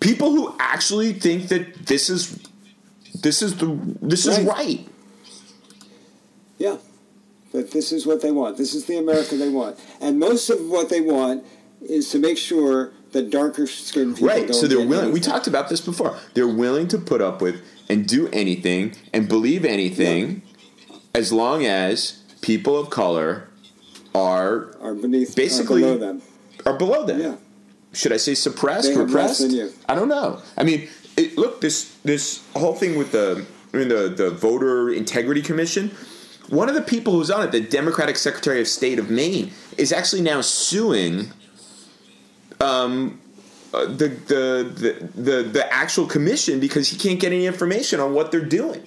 people 0.01 0.31
who 0.31 0.53
actually 0.59 1.13
think 1.13 1.47
that 1.47 1.85
this 1.85 2.09
is 2.09 2.37
this 3.21 3.41
is 3.41 3.55
the 3.57 3.77
this 4.01 4.25
is 4.25 4.37
Right. 4.39 4.47
right 4.47 4.87
Yeah, 6.57 6.77
that 7.53 7.71
this 7.71 7.91
is 7.91 8.05
what 8.05 8.21
they 8.21 8.31
want. 8.31 8.57
This 8.57 8.73
is 8.75 8.85
the 8.85 8.97
America 8.97 9.35
they 9.35 9.49
want, 9.49 9.79
and 10.01 10.19
most 10.19 10.49
of 10.49 10.59
what 10.69 10.89
they 10.89 11.01
want 11.01 11.43
is 11.81 12.09
to 12.11 12.19
make 12.19 12.37
sure 12.37 12.91
that 13.13 13.29
darker 13.29 13.65
skinned 13.67 14.15
people 14.15 14.27
right 14.29 14.53
so 14.55 14.67
they're 14.67 14.85
willing 14.87 15.11
we 15.11 15.19
talked 15.19 15.47
about 15.47 15.67
this 15.67 15.81
before 15.81 16.15
they're 16.35 16.47
willing 16.47 16.87
to 16.87 16.97
put 16.97 17.21
up 17.21 17.41
with 17.41 17.59
and 17.89 18.07
do 18.07 18.29
anything 18.29 18.93
and 19.11 19.27
believe 19.27 19.65
anything 19.65 20.41
as 21.13 21.33
long 21.33 21.65
as 21.65 22.21
people 22.41 22.77
of 22.79 22.89
color 22.91 23.49
are 24.15 24.77
are 24.79 24.93
beneath, 24.93 25.35
Basically- 25.35 25.83
are 25.83 25.95
below 25.95 25.97
them. 25.97 26.21
are 26.65 26.77
below 26.77 27.05
them. 27.05 27.19
Yeah. 27.19 27.35
Should 27.93 28.13
I 28.13 28.17
say 28.17 28.35
suppressed, 28.35 28.93
They 28.93 28.97
repressed? 28.97 29.41
I 29.89 29.95
don't 29.95 30.07
know. 30.07 30.41
I 30.57 30.63
mean, 30.63 30.87
it, 31.17 31.37
look 31.37 31.61
this 31.61 31.97
this 32.03 32.43
whole 32.55 32.73
thing 32.73 32.97
with 32.97 33.11
the 33.11 33.45
I 33.73 33.77
mean 33.77 33.89
the 33.89 34.09
the 34.09 34.31
voter 34.31 34.89
integrity 34.89 35.41
commission. 35.41 35.91
One 36.49 36.69
of 36.69 36.75
the 36.75 36.81
people 36.81 37.13
who's 37.13 37.31
on 37.31 37.43
it, 37.43 37.51
the 37.51 37.61
Democratic 37.61 38.17
Secretary 38.17 38.59
of 38.59 38.67
State 38.67 38.99
of 38.99 39.09
Maine, 39.09 39.51
is 39.77 39.93
actually 39.93 40.21
now 40.21 40.41
suing 40.41 41.31
um, 42.59 43.19
uh, 43.73 43.85
the, 43.85 44.07
the 44.07 44.71
the 44.73 45.21
the 45.21 45.43
the 45.43 45.73
actual 45.73 46.05
commission 46.05 46.59
because 46.59 46.89
he 46.89 46.97
can't 46.97 47.19
get 47.19 47.31
any 47.33 47.45
information 47.45 47.99
on 47.99 48.13
what 48.13 48.31
they're 48.31 48.41
doing. 48.43 48.85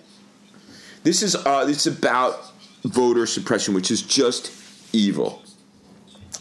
This 1.02 1.22
is 1.22 1.36
uh, 1.36 1.66
it's 1.68 1.86
about 1.86 2.40
voter 2.84 3.26
suppression, 3.26 3.74
which 3.74 3.90
is 3.90 4.00
just 4.00 4.50
evil 4.94 5.43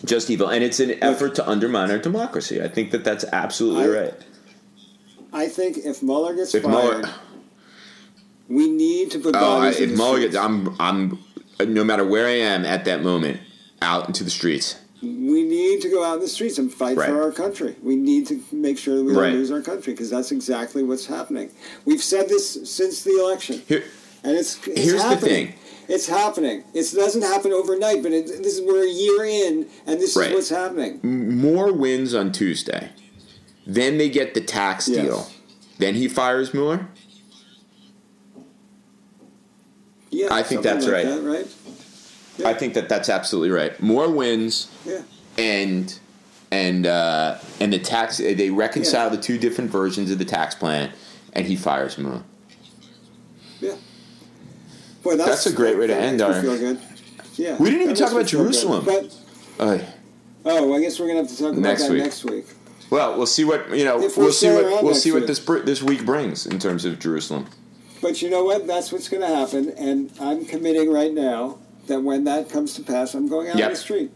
just 0.05 0.29
evil, 0.29 0.49
and 0.49 0.63
it's 0.63 0.79
an 0.79 1.01
effort 1.03 1.35
to 1.35 1.47
undermine 1.49 1.91
our 1.91 1.97
democracy. 1.97 2.61
I 2.61 2.67
think 2.67 2.91
that 2.91 3.03
that's 3.03 3.25
absolutely 3.31 3.85
I- 3.85 4.01
right. 4.03 4.13
I 5.35 5.47
think 5.47 5.77
if 5.77 6.03
Mueller 6.03 6.35
gets 6.35 6.53
If 6.53 6.61
fired, 6.63 6.73
Mueller, 6.99 7.09
we 8.47 8.69
need 8.69 9.09
to 9.11 9.19
put 9.19 9.35
oh, 9.35 9.39
I, 9.39 9.41
bodies 9.41 9.77
in 9.77 9.83
if 9.85 9.89
the 9.91 9.95
Mueller 9.97 10.17
streets. 10.17 10.33
gets, 10.35 10.45
I'm, 10.45 10.75
I'm, 10.79 11.19
no 11.73 11.83
matter 11.83 12.05
where 12.05 12.27
I 12.27 12.37
am 12.37 12.65
at 12.65 12.85
that 12.85 13.01
moment, 13.01 13.39
out 13.81 14.07
into 14.07 14.23
the 14.23 14.29
streets. 14.29 14.79
we 15.01 15.43
need 15.43 15.81
to 15.81 15.89
go 15.89 16.03
out 16.03 16.15
in 16.15 16.19
the 16.21 16.27
streets 16.27 16.57
and 16.59 16.71
fight 16.71 16.95
Right. 16.97 17.09
for 17.09 17.21
our 17.23 17.31
country. 17.31 17.75
We 17.81 17.95
need 17.95 18.27
to 18.27 18.41
make 18.51 18.77
sure 18.77 18.95
that 18.97 19.03
we 19.03 19.11
Right. 19.13 19.29
don't 19.29 19.39
lose 19.39 19.49
our 19.51 19.61
country 19.61 19.93
because 19.93 20.09
that's 20.11 20.31
exactly 20.31 20.83
what's 20.83 21.07
happening. 21.07 21.49
We've 21.83 22.03
said 22.03 22.29
this 22.29 22.69
since 22.69 23.03
the 23.03 23.19
election, 23.19 23.63
Here, 23.67 23.83
and 24.23 24.37
it's, 24.37 24.57
it's 24.67 24.81
Here's 24.81 25.03
the 25.03 25.17
thing. 25.17 25.55
It's 25.87 26.07
happening. 26.07 26.63
It 26.73 26.91
doesn't 26.93 27.21
happen 27.21 27.51
overnight, 27.51 28.01
but 28.03 28.11
it, 28.11 28.27
this 28.27 28.57
is 28.57 28.61
we're 28.61 28.83
a 28.83 28.89
year 28.89 29.23
in, 29.25 29.67
and 29.85 29.99
this 29.99 30.15
Right. 30.15 30.29
is 30.29 30.33
what's 30.35 30.49
happening. 30.49 30.99
more 31.41 31.71
wins 31.73 32.13
on 32.13 32.31
Tuesday. 32.31 32.89
Then 33.67 33.97
they 33.97 34.09
get 34.09 34.33
the 34.33 34.41
tax 34.41 34.87
Yes. 34.87 35.01
deal. 35.05 35.31
Then 35.79 35.95
he 35.95 36.07
fires 36.07 36.53
Mueller. 36.53 36.87
Yeah, 40.11 40.27
I 40.31 40.43
think 40.43 40.61
that's 40.61 40.85
like 40.85 40.93
right. 40.93 41.05
That, 41.05 41.21
right? 41.23 41.47
Yeah. 42.37 42.47
I 42.49 42.53
think 42.53 42.75
that 42.75 42.87
that's 42.89 43.09
absolutely 43.09 43.49
right. 43.49 43.79
More 43.81 44.09
wins, 44.09 44.67
Yeah. 44.85 45.01
and 45.37 45.97
and 46.51 46.85
uh, 46.85 47.37
and 47.59 47.73
the 47.73 47.79
tax. 47.79 48.17
They 48.17 48.49
reconcile 48.51 49.09
the 49.09 49.17
two 49.17 49.37
different 49.39 49.71
versions 49.71 50.11
of 50.11 50.19
the 50.19 50.25
tax 50.25 50.53
plan, 50.55 50.91
and 51.33 51.47
he 51.47 51.55
fires 51.55 51.97
Mueller. 51.97 52.23
Yeah. 53.59 53.75
Boy, 55.03 55.15
that's, 55.17 55.29
That's 55.29 55.45
a 55.47 55.53
great 55.53 55.77
way 55.77 55.87
to 55.87 55.95
end 55.95 56.21
our- 56.21 56.41
Feel 56.41 56.57
good. 56.57 56.79
Yeah. 57.35 57.57
We 57.57 57.69
didn't 57.69 57.83
even 57.83 57.95
talk 57.95 58.11
about 58.11 58.19
good. 58.21 58.27
Jerusalem. 58.27 58.85
But 58.85 59.05
Oy. 59.59 59.83
oh, 60.45 60.69
oh 60.69 60.73
I 60.75 60.79
guess 60.81 60.99
we're 60.99 61.07
gonna 61.07 61.19
have 61.21 61.29
to 61.29 61.37
talk 61.37 61.51
about 61.51 61.61
Next 61.61 61.83
that 61.83 61.91
week. 61.91 62.03
next 62.03 62.23
week. 62.25 62.45
Well, 62.89 63.17
we'll 63.17 63.25
see 63.25 63.43
what 63.43 63.75
you 63.75 63.85
know. 63.85 63.97
We'll 63.97 64.31
see 64.31 64.49
what 64.51 64.83
we'll 64.83 64.93
see 64.95 65.11
what 65.11 65.25
this 65.27 65.39
br- 65.39 65.59
this 65.59 65.81
week 65.81 66.05
brings 66.05 66.45
in 66.45 66.59
terms 66.59 66.85
of 66.85 66.99
Jerusalem. 66.99 67.47
But 68.01 68.21
you 68.21 68.29
know 68.29 68.43
what? 68.43 68.67
That's 68.67 68.91
what's 68.91 69.07
going 69.09 69.21
to 69.21 69.27
happen, 69.35 69.69
and 69.77 70.11
I'm 70.19 70.45
committing 70.45 70.91
right 70.91 71.11
now 71.13 71.57
that 71.87 72.01
when 72.01 72.25
that 72.25 72.49
comes 72.49 72.73
to 72.75 72.83
pass, 72.83 73.13
I'm 73.13 73.27
going 73.29 73.47
out 73.49 73.55
Yep. 73.55 73.65
in 73.67 73.73
the 73.73 73.79
street. 73.79 74.11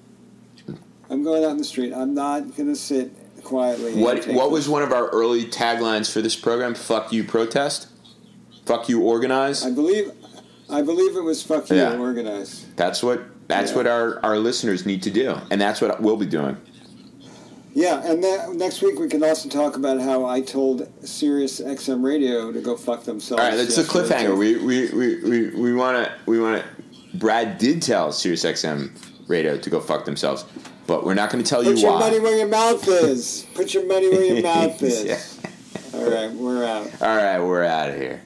I'm 1.09 1.23
going 1.23 1.43
out 1.45 1.51
in 1.51 1.57
the 1.57 1.63
street. 1.63 1.93
I'm 1.93 2.13
not 2.13 2.55
going 2.57 2.67
to 2.67 2.75
sit 2.75 3.11
quietly. 3.43 3.95
What 3.95 4.27
what 4.27 4.51
was 4.51 4.67
one 4.69 4.83
of 4.83 4.91
our 4.91 5.07
early 5.09 5.45
taglines 5.45 6.11
for 6.11 6.21
this 6.21 6.35
program? 6.35 6.75
Fuck 6.75 7.11
you, 7.13 7.23
protest. 7.23 7.87
Fuck 8.65 8.89
you, 8.89 9.01
organize. 9.01 9.65
I 9.65 9.71
believe. 9.71 10.11
I 10.69 10.81
believe 10.81 11.15
it 11.15 11.21
was 11.23 11.41
"fuck 11.43 11.69
you" 11.69 11.77
Yeah. 11.77 11.97
organized. 11.97 12.75
That's 12.75 13.01
what 13.01 13.21
that's 13.47 13.71
Yeah. 13.71 13.77
what 13.77 13.87
our, 13.87 14.19
our 14.23 14.37
listeners 14.37 14.85
need 14.85 15.01
to 15.03 15.09
do, 15.09 15.35
and 15.49 15.59
that's 15.61 15.79
what 15.81 16.01
we'll 16.01 16.17
be 16.17 16.25
doing. 16.25 16.57
Yeah, 17.73 18.01
and 18.03 18.23
that, 18.23 18.53
next 18.55 18.81
week 18.81 18.99
we 18.99 19.07
can 19.07 19.23
also 19.23 19.49
talk 19.49 19.75
about 19.75 20.01
how 20.01 20.25
I 20.25 20.41
told 20.41 20.87
Sirius 21.07 21.59
XM 21.61 22.03
Radio 22.03 22.51
to 22.51 22.59
go 22.59 22.75
fuck 22.75 23.03
themselves. 23.03 23.39
All 23.41 23.47
right, 23.49 23.55
that's 23.55 23.77
yesterday. 23.77 24.07
cliffhanger. 24.09 24.37
We 24.37 24.57
we 24.57 24.89
we 24.91 25.15
we 25.23 25.49
we 25.51 25.73
want 25.75 26.05
to 26.05 26.11
we 26.25 26.39
want 26.39 26.63
to. 26.63 27.17
Brad 27.17 27.57
did 27.57 27.81
tell 27.81 28.09
SiriusXM 28.09 28.91
Radio 29.27 29.57
to 29.57 29.69
go 29.69 29.79
fuck 29.79 30.05
themselves, 30.05 30.45
but 30.87 31.05
we're 31.05 31.13
not 31.13 31.29
going 31.31 31.43
to 31.43 31.49
tell 31.49 31.63
Put 31.63 31.77
you 31.77 31.85
why. 31.87 32.01
Put 32.01 32.11
your 32.11 32.11
money 32.11 32.19
where 32.19 32.37
your 32.37 32.47
mouth 32.47 32.87
is. 32.87 33.45
Put 33.53 33.73
your 33.73 33.85
money 33.85 34.09
where 34.09 34.23
your 34.23 34.41
mouth 34.55 34.81
is. 34.83 35.03
Yeah. 35.05 35.19
All 35.93 36.09
right, 36.09 36.31
we're 36.31 36.65
out. 36.65 36.87
All 37.01 37.15
right, 37.15 37.39
we're 37.39 37.63
out 37.63 37.89
of 37.91 37.95
here. 37.95 38.21